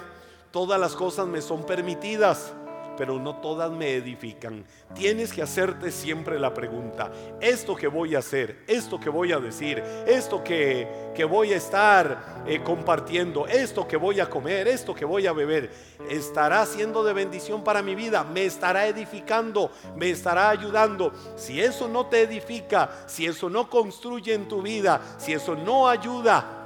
todas 0.56 0.80
las 0.80 0.94
cosas 0.94 1.26
me 1.26 1.42
son 1.42 1.66
permitidas, 1.66 2.54
pero 2.96 3.18
no 3.18 3.36
todas 3.42 3.70
me 3.70 3.92
edifican. 3.92 4.64
Tienes 4.94 5.30
que 5.30 5.42
hacerte 5.42 5.90
siempre 5.90 6.40
la 6.40 6.54
pregunta, 6.54 7.12
esto 7.42 7.76
que 7.76 7.88
voy 7.88 8.14
a 8.14 8.20
hacer, 8.20 8.64
esto 8.66 8.98
que 8.98 9.10
voy 9.10 9.32
a 9.32 9.38
decir, 9.38 9.84
esto 10.06 10.42
que, 10.42 11.12
voy 11.28 11.52
a 11.52 11.58
estar 11.58 12.44
eh, 12.46 12.62
compartiendo, 12.64 13.46
esto 13.46 13.86
que 13.86 13.98
voy 13.98 14.18
a 14.18 14.30
comer, 14.30 14.66
esto 14.66 14.94
que 14.94 15.04
voy 15.04 15.26
a 15.26 15.34
beber, 15.34 15.70
estará 16.08 16.64
siendo 16.64 17.04
de 17.04 17.12
bendición 17.12 17.62
para 17.62 17.82
mi 17.82 17.94
vida, 17.94 18.24
me 18.24 18.46
estará 18.46 18.86
edificando, 18.86 19.70
me 19.94 20.08
estará 20.08 20.48
ayudando. 20.48 21.12
Si 21.36 21.60
eso 21.60 21.86
no 21.86 22.06
te 22.06 22.22
edifica, 22.22 23.04
si 23.04 23.26
eso 23.26 23.50
no 23.50 23.68
construye 23.68 24.32
en 24.32 24.48
tu 24.48 24.62
vida, 24.62 25.02
si 25.18 25.34
eso 25.34 25.54
no 25.54 25.86
ayuda, 25.86 26.65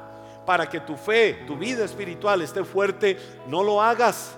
para 0.51 0.69
que 0.69 0.81
tu 0.81 0.97
fe, 0.97 1.45
tu 1.47 1.57
vida 1.57 1.85
espiritual 1.85 2.43
esté 2.43 2.65
fuerte, 2.65 3.17
no 3.47 3.63
lo 3.63 3.81
hagas. 3.81 4.35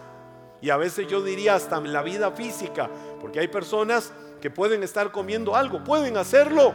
Y 0.61 0.69
a 0.69 0.77
veces 0.77 1.09
yo 1.09 1.23
diría 1.23 1.55
hasta 1.55 1.81
la 1.81 2.03
vida 2.03 2.31
física, 2.33 2.91
porque 3.19 3.41
hay 3.41 3.49
personas 3.49 4.13
que 4.39 4.51
pueden 4.51 4.83
estar 4.83 5.11
comiendo 5.11 5.57
algo, 5.57 5.83
pueden 5.83 6.19
hacerlo, 6.19 6.75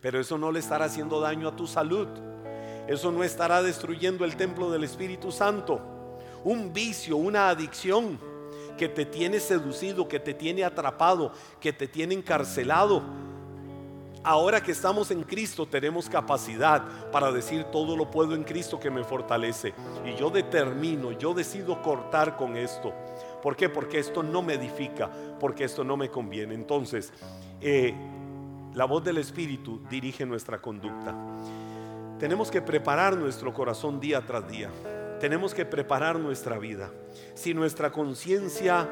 pero 0.00 0.18
eso 0.18 0.36
no 0.36 0.50
le 0.50 0.58
estará 0.58 0.86
haciendo 0.86 1.20
daño 1.20 1.46
a 1.46 1.54
tu 1.54 1.68
salud. 1.68 2.08
Eso 2.88 3.12
no 3.12 3.22
estará 3.22 3.62
destruyendo 3.62 4.24
el 4.24 4.34
templo 4.34 4.72
del 4.72 4.82
Espíritu 4.82 5.30
Santo. 5.30 5.80
Un 6.42 6.72
vicio, 6.72 7.16
una 7.16 7.48
adicción 7.48 8.18
que 8.76 8.88
te 8.88 9.06
tiene 9.06 9.38
seducido, 9.38 10.08
que 10.08 10.18
te 10.18 10.34
tiene 10.34 10.64
atrapado, 10.64 11.30
que 11.60 11.72
te 11.72 11.86
tiene 11.86 12.14
encarcelado 12.14 13.04
Ahora 14.26 14.62
que 14.62 14.72
estamos 14.72 15.10
en 15.10 15.22
Cristo 15.22 15.66
tenemos 15.66 16.08
capacidad 16.08 16.82
para 17.12 17.30
decir 17.30 17.64
todo 17.64 17.94
lo 17.94 18.10
puedo 18.10 18.34
en 18.34 18.42
Cristo 18.42 18.80
que 18.80 18.90
me 18.90 19.04
fortalece. 19.04 19.74
Y 20.06 20.14
yo 20.18 20.30
determino, 20.30 21.12
yo 21.12 21.34
decido 21.34 21.82
cortar 21.82 22.34
con 22.34 22.56
esto. 22.56 22.94
¿Por 23.42 23.54
qué? 23.54 23.68
Porque 23.68 23.98
esto 23.98 24.22
no 24.22 24.40
me 24.40 24.54
edifica, 24.54 25.10
porque 25.38 25.64
esto 25.64 25.84
no 25.84 25.98
me 25.98 26.08
conviene. 26.08 26.54
Entonces, 26.54 27.12
eh, 27.60 27.94
la 28.72 28.86
voz 28.86 29.04
del 29.04 29.18
Espíritu 29.18 29.82
dirige 29.90 30.24
nuestra 30.24 30.56
conducta. 30.56 31.14
Tenemos 32.18 32.50
que 32.50 32.62
preparar 32.62 33.18
nuestro 33.18 33.52
corazón 33.52 34.00
día 34.00 34.24
tras 34.24 34.48
día. 34.48 34.70
Tenemos 35.20 35.52
que 35.52 35.66
preparar 35.66 36.18
nuestra 36.18 36.58
vida. 36.58 36.90
Si 37.34 37.52
nuestra 37.52 37.92
conciencia 37.92 38.88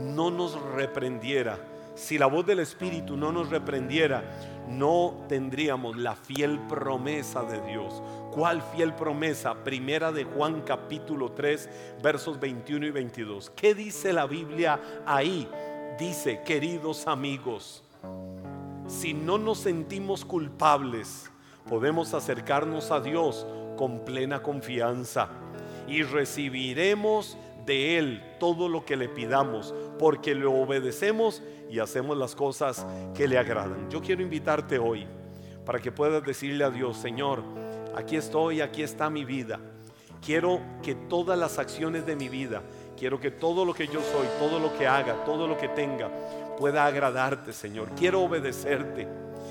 no 0.00 0.30
nos 0.30 0.58
reprendiera, 0.72 1.58
si 1.96 2.18
la 2.18 2.26
voz 2.26 2.44
del 2.44 2.60
Espíritu 2.60 3.16
no 3.16 3.32
nos 3.32 3.48
reprendiera, 3.48 4.22
no 4.68 5.24
tendríamos 5.28 5.96
la 5.96 6.14
fiel 6.14 6.60
promesa 6.68 7.42
de 7.42 7.60
Dios. 7.62 8.02
¿Cuál 8.32 8.60
fiel 8.60 8.94
promesa? 8.94 9.64
Primera 9.64 10.12
de 10.12 10.24
Juan 10.24 10.60
capítulo 10.60 11.32
3 11.32 11.70
versos 12.02 12.38
21 12.38 12.86
y 12.86 12.90
22. 12.90 13.50
¿Qué 13.56 13.74
dice 13.74 14.12
la 14.12 14.26
Biblia 14.26 14.78
ahí? 15.06 15.48
Dice, 15.98 16.42
queridos 16.44 17.06
amigos, 17.06 17.82
si 18.86 19.14
no 19.14 19.38
nos 19.38 19.58
sentimos 19.58 20.26
culpables, 20.26 21.30
podemos 21.66 22.12
acercarnos 22.12 22.90
a 22.90 23.00
Dios 23.00 23.46
con 23.78 24.04
plena 24.04 24.42
confianza 24.42 25.30
y 25.88 26.02
recibiremos 26.02 27.38
de 27.66 27.98
Él 27.98 28.22
todo 28.38 28.68
lo 28.68 28.84
que 28.84 28.96
le 28.96 29.08
pidamos, 29.08 29.74
porque 29.98 30.34
le 30.34 30.46
obedecemos 30.46 31.42
y 31.68 31.80
hacemos 31.80 32.16
las 32.16 32.34
cosas 32.34 32.86
que 33.14 33.28
le 33.28 33.38
agradan. 33.38 33.90
Yo 33.90 34.00
quiero 34.00 34.22
invitarte 34.22 34.78
hoy 34.78 35.06
para 35.64 35.80
que 35.80 35.92
puedas 35.92 36.24
decirle 36.24 36.64
a 36.64 36.70
Dios, 36.70 36.96
Señor, 36.96 37.42
aquí 37.94 38.16
estoy, 38.16 38.60
aquí 38.60 38.82
está 38.82 39.10
mi 39.10 39.24
vida. 39.24 39.58
Quiero 40.24 40.60
que 40.82 40.94
todas 40.94 41.38
las 41.38 41.58
acciones 41.58 42.06
de 42.06 42.16
mi 42.16 42.28
vida, 42.28 42.62
quiero 42.96 43.20
que 43.20 43.30
todo 43.30 43.64
lo 43.64 43.74
que 43.74 43.86
yo 43.86 44.00
soy, 44.00 44.26
todo 44.38 44.58
lo 44.58 44.76
que 44.78 44.86
haga, 44.86 45.24
todo 45.24 45.46
lo 45.46 45.56
que 45.58 45.68
tenga, 45.68 46.08
pueda 46.56 46.86
agradarte, 46.86 47.52
Señor. 47.52 47.90
Quiero 47.96 48.22
obedecerte. 48.22 49.06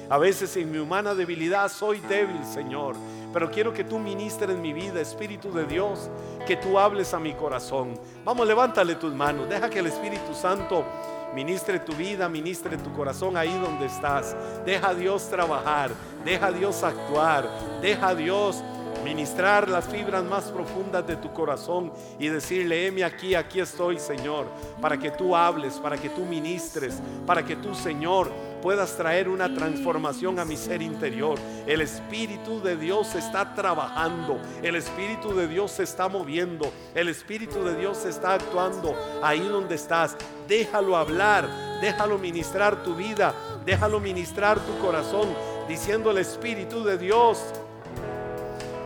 A 0.09 0.17
veces 0.17 0.55
en 0.57 0.71
mi 0.71 0.77
humana 0.77 1.15
debilidad 1.15 1.69
soy 1.69 1.99
débil, 2.01 2.43
Señor. 2.45 2.95
Pero 3.35 3.51
quiero 3.51 3.73
que 3.73 3.83
tú 3.83 3.99
ministres 3.99 4.57
mi 4.57 4.71
vida, 4.71 5.01
Espíritu 5.01 5.51
de 5.51 5.65
Dios, 5.65 6.09
que 6.47 6.55
tú 6.55 6.79
hables 6.79 7.13
a 7.13 7.19
mi 7.19 7.33
corazón. 7.33 7.99
Vamos, 8.23 8.47
levántale 8.47 8.95
tus 8.95 9.13
manos. 9.13 9.49
Deja 9.49 9.69
que 9.69 9.79
el 9.79 9.87
Espíritu 9.87 10.33
Santo 10.33 10.85
ministre 11.33 11.79
tu 11.79 11.91
vida, 11.91 12.29
ministre 12.29 12.77
tu 12.77 12.93
corazón 12.93 13.35
ahí 13.35 13.51
donde 13.59 13.87
estás. 13.87 14.33
Deja 14.65 14.87
a 14.87 14.93
Dios 14.93 15.29
trabajar, 15.29 15.91
deja 16.23 16.45
a 16.45 16.51
Dios 16.53 16.81
actuar, 16.81 17.49
deja 17.81 18.07
a 18.07 18.15
Dios 18.15 18.63
ministrar 19.05 19.69
las 19.69 19.85
fibras 19.85 20.23
más 20.23 20.45
profundas 20.45 21.05
de 21.05 21.15
tu 21.15 21.31
corazón 21.31 21.93
y 22.17 22.27
decirle, 22.27 22.87
heme 22.87 23.03
aquí, 23.03 23.35
aquí 23.35 23.59
estoy, 23.59 23.99
Señor, 23.99 24.47
para 24.81 24.97
que 24.97 25.11
tú 25.11 25.35
hables, 25.35 25.75
para 25.75 25.95
que 25.95 26.09
tú 26.09 26.25
ministres, 26.25 26.99
para 27.23 27.45
que 27.45 27.55
tú, 27.55 27.75
Señor, 27.75 28.31
puedas 28.63 28.97
traer 28.97 29.29
una 29.29 29.53
transformación 29.53 30.39
a 30.39 30.45
mi 30.45 30.57
ser 30.57 30.81
interior. 30.81 31.37
El 31.67 31.81
Espíritu 31.81 32.59
de 32.63 32.77
Dios 32.77 33.13
está 33.13 33.53
trabajando, 33.53 34.39
el 34.63 34.75
Espíritu 34.75 35.35
de 35.35 35.47
Dios 35.47 35.69
se 35.69 35.83
está 35.83 36.09
moviendo, 36.09 36.71
el 36.95 37.07
Espíritu 37.07 37.63
de 37.63 37.75
Dios 37.75 38.05
está 38.05 38.33
actuando 38.33 38.95
ahí 39.21 39.47
donde 39.47 39.75
estás. 39.75 40.17
Déjalo 40.47 40.97
hablar, 40.97 41.47
déjalo 41.79 42.17
ministrar 42.17 42.83
tu 42.83 42.95
vida, 42.95 43.35
déjalo 43.65 43.99
ministrar 43.99 44.59
tu 44.59 44.75
corazón, 44.79 45.27
diciendo 45.67 46.09
el 46.09 46.17
Espíritu 46.17 46.83
de 46.83 46.97
Dios 46.97 47.37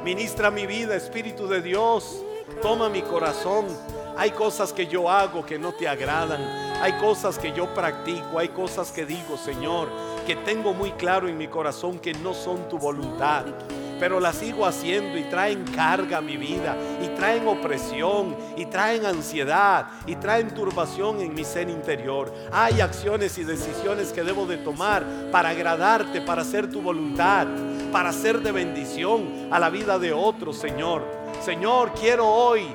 Ministra 0.03 0.49
mi 0.49 0.65
vida, 0.65 0.95
Espíritu 0.95 1.47
de 1.47 1.62
Dios. 1.62 2.23
Toma 2.62 2.89
mi 2.89 3.01
corazón. 3.01 3.67
Hay 4.17 4.31
cosas 4.31 4.71
que 4.71 4.88
yo 4.88 5.09
hago 5.09 5.45
que 5.45 5.59
no 5.59 5.73
te 5.73 5.88
agradan. 5.88 6.41
Hay 6.81 6.93
cosas 6.93 7.38
que 7.38 7.51
yo 7.51 7.73
practico. 7.73 8.39
Hay 8.39 8.49
cosas 8.49 8.91
que 8.91 9.05
digo, 9.05 9.38
Señor, 9.38 9.89
que 10.25 10.38
tengo 10.38 10.73
muy 10.73 10.91
claro 10.91 11.27
en 11.27 11.38
mi 11.38 11.47
corazón 11.47 11.99
que 11.99 12.13
no 12.13 12.33
son 12.33 12.69
tu 12.69 12.77
voluntad 12.77 13.45
pero 13.99 14.19
las 14.19 14.38
sigo 14.38 14.65
haciendo 14.65 15.17
y 15.17 15.23
traen 15.23 15.65
carga 15.75 16.17
a 16.17 16.21
mi 16.21 16.38
vida, 16.38 16.75
y 17.03 17.09
traen 17.09 17.47
opresión, 17.47 18.35
y 18.55 18.65
traen 18.65 19.05
ansiedad, 19.05 19.88
y 20.07 20.15
traen 20.15 20.53
turbación 20.53 21.19
en 21.19 21.33
mi 21.35 21.43
ser 21.43 21.69
interior. 21.69 22.33
Hay 22.51 22.79
acciones 22.79 23.38
y 23.38 23.43
decisiones 23.43 24.13
que 24.13 24.23
debo 24.23 24.45
de 24.45 24.57
tomar 24.57 25.03
para 25.31 25.49
agradarte, 25.49 26.21
para 26.21 26.43
hacer 26.43 26.69
tu 26.69 26.81
voluntad, 26.81 27.45
para 27.91 28.12
ser 28.13 28.41
de 28.41 28.52
bendición 28.52 29.49
a 29.52 29.60
la 29.60 29.69
vida 29.69 29.99
de 29.99 30.13
otros, 30.13 30.58
Señor. 30.58 31.04
Señor, 31.43 31.93
quiero 31.93 32.28
hoy 32.28 32.67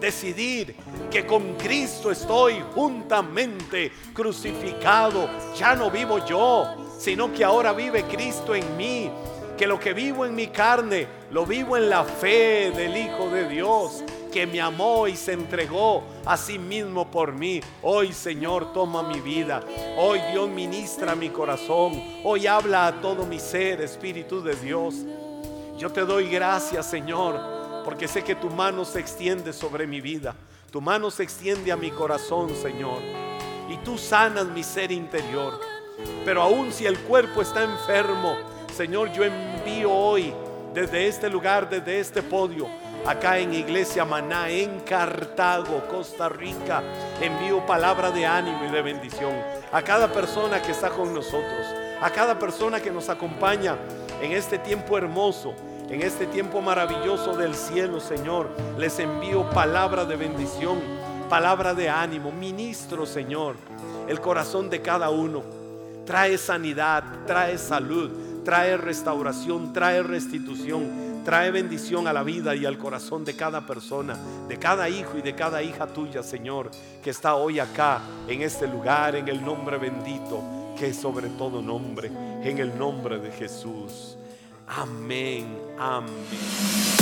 decidir 0.00 0.74
que 1.10 1.26
con 1.26 1.54
Cristo 1.54 2.10
estoy 2.10 2.62
juntamente 2.74 3.92
crucificado. 4.12 5.28
Ya 5.56 5.74
no 5.74 5.90
vivo 5.90 6.24
yo, 6.24 6.66
sino 6.98 7.32
que 7.32 7.44
ahora 7.44 7.72
vive 7.72 8.04
Cristo 8.04 8.54
en 8.54 8.76
mí 8.76 9.10
que 9.60 9.66
lo 9.66 9.78
que 9.78 9.92
vivo 9.92 10.24
en 10.24 10.34
mi 10.34 10.46
carne, 10.46 11.06
lo 11.32 11.44
vivo 11.44 11.76
en 11.76 11.90
la 11.90 12.02
fe 12.02 12.72
del 12.74 12.96
Hijo 12.96 13.28
de 13.28 13.46
Dios, 13.46 14.02
que 14.30 14.46
me 14.46 14.60
amó 14.60 15.08
y 15.08 15.16
se 15.16 15.32
entregó 15.32 16.02
a 16.24 16.36
sí 16.36 16.58
mismo 16.58 17.10
por 17.10 17.32
mí. 17.32 17.60
Hoy, 17.82 18.12
Señor, 18.12 18.72
toma 18.72 19.02
mi 19.02 19.20
vida. 19.20 19.62
Hoy, 19.98 20.20
Dios, 20.32 20.48
ministra 20.48 21.14
mi 21.14 21.28
corazón. 21.28 22.00
Hoy 22.24 22.46
habla 22.46 22.86
a 22.86 23.00
todo 23.00 23.26
mi 23.26 23.38
ser, 23.38 23.80
Espíritu 23.80 24.42
de 24.42 24.54
Dios. 24.54 24.94
Yo 25.76 25.90
te 25.90 26.02
doy 26.02 26.28
gracias, 26.28 26.86
Señor, 26.86 27.40
porque 27.84 28.06
sé 28.06 28.22
que 28.22 28.34
tu 28.34 28.48
mano 28.50 28.84
se 28.84 29.00
extiende 29.00 29.52
sobre 29.52 29.86
mi 29.86 30.00
vida. 30.00 30.34
Tu 30.70 30.80
mano 30.80 31.10
se 31.10 31.22
extiende 31.22 31.72
a 31.72 31.76
mi 31.76 31.90
corazón, 31.90 32.54
Señor. 32.54 33.00
Y 33.68 33.76
tú 33.78 33.98
sanas 33.98 34.46
mi 34.46 34.62
ser 34.62 34.92
interior. 34.92 35.60
Pero 36.24 36.42
aun 36.42 36.72
si 36.72 36.86
el 36.86 36.98
cuerpo 37.00 37.42
está 37.42 37.62
enfermo, 37.62 38.36
Señor, 38.76 39.12
yo 39.12 39.24
envío 39.24 39.92
hoy 39.92 40.32
desde 40.72 41.08
este 41.08 41.28
lugar, 41.28 41.68
desde 41.68 41.98
este 41.98 42.22
podio, 42.22 42.68
acá 43.06 43.38
en 43.38 43.54
Iglesia 43.54 44.04
Maná, 44.04 44.48
en 44.50 44.80
Cartago, 44.80 45.86
Costa 45.88 46.28
Rica, 46.28 46.82
envío 47.20 47.64
palabra 47.66 48.10
de 48.10 48.26
ánimo 48.26 48.64
y 48.68 48.70
de 48.70 48.82
bendición 48.82 49.32
a 49.72 49.82
cada 49.82 50.12
persona 50.12 50.60
que 50.62 50.72
está 50.72 50.90
con 50.90 51.14
nosotros, 51.14 51.66
a 52.00 52.10
cada 52.10 52.38
persona 52.38 52.80
que 52.80 52.90
nos 52.90 53.08
acompaña 53.08 53.76
en 54.20 54.32
este 54.32 54.58
tiempo 54.58 54.98
hermoso. 54.98 55.54
En 55.88 56.02
este 56.02 56.26
tiempo 56.26 56.60
maravilloso 56.60 57.36
del 57.36 57.52
cielo, 57.56 57.98
Señor, 57.98 58.48
les 58.78 59.00
envío 59.00 59.50
palabra 59.50 60.04
de 60.04 60.14
bendición, 60.14 60.78
palabra 61.28 61.74
de 61.74 61.88
ánimo. 61.88 62.30
Ministro, 62.30 63.06
Señor, 63.06 63.56
el 64.06 64.20
corazón 64.20 64.70
de 64.70 64.82
cada 64.82 65.10
uno. 65.10 65.42
Trae 66.06 66.38
sanidad, 66.38 67.02
trae 67.26 67.58
salud, 67.58 68.08
trae 68.44 68.76
restauración, 68.76 69.72
trae 69.72 70.00
restitución, 70.04 71.09
trae 71.30 71.52
bendición 71.52 72.08
a 72.08 72.12
la 72.12 72.24
vida 72.24 72.56
y 72.56 72.66
al 72.66 72.76
corazón 72.76 73.24
de 73.24 73.36
cada 73.36 73.64
persona, 73.64 74.18
de 74.48 74.58
cada 74.58 74.88
hijo 74.88 75.16
y 75.16 75.22
de 75.22 75.36
cada 75.36 75.62
hija 75.62 75.86
tuya, 75.86 76.24
Señor, 76.24 76.72
que 77.04 77.10
está 77.10 77.36
hoy 77.36 77.60
acá, 77.60 78.02
en 78.26 78.42
este 78.42 78.66
lugar, 78.66 79.14
en 79.14 79.28
el 79.28 79.40
nombre 79.44 79.78
bendito, 79.78 80.42
que 80.76 80.88
es 80.88 80.96
sobre 80.96 81.28
todo 81.28 81.62
nombre, 81.62 82.08
en 82.42 82.58
el 82.58 82.76
nombre 82.76 83.20
de 83.20 83.30
Jesús. 83.30 84.18
Amén, 84.66 85.56
amén. 85.78 86.99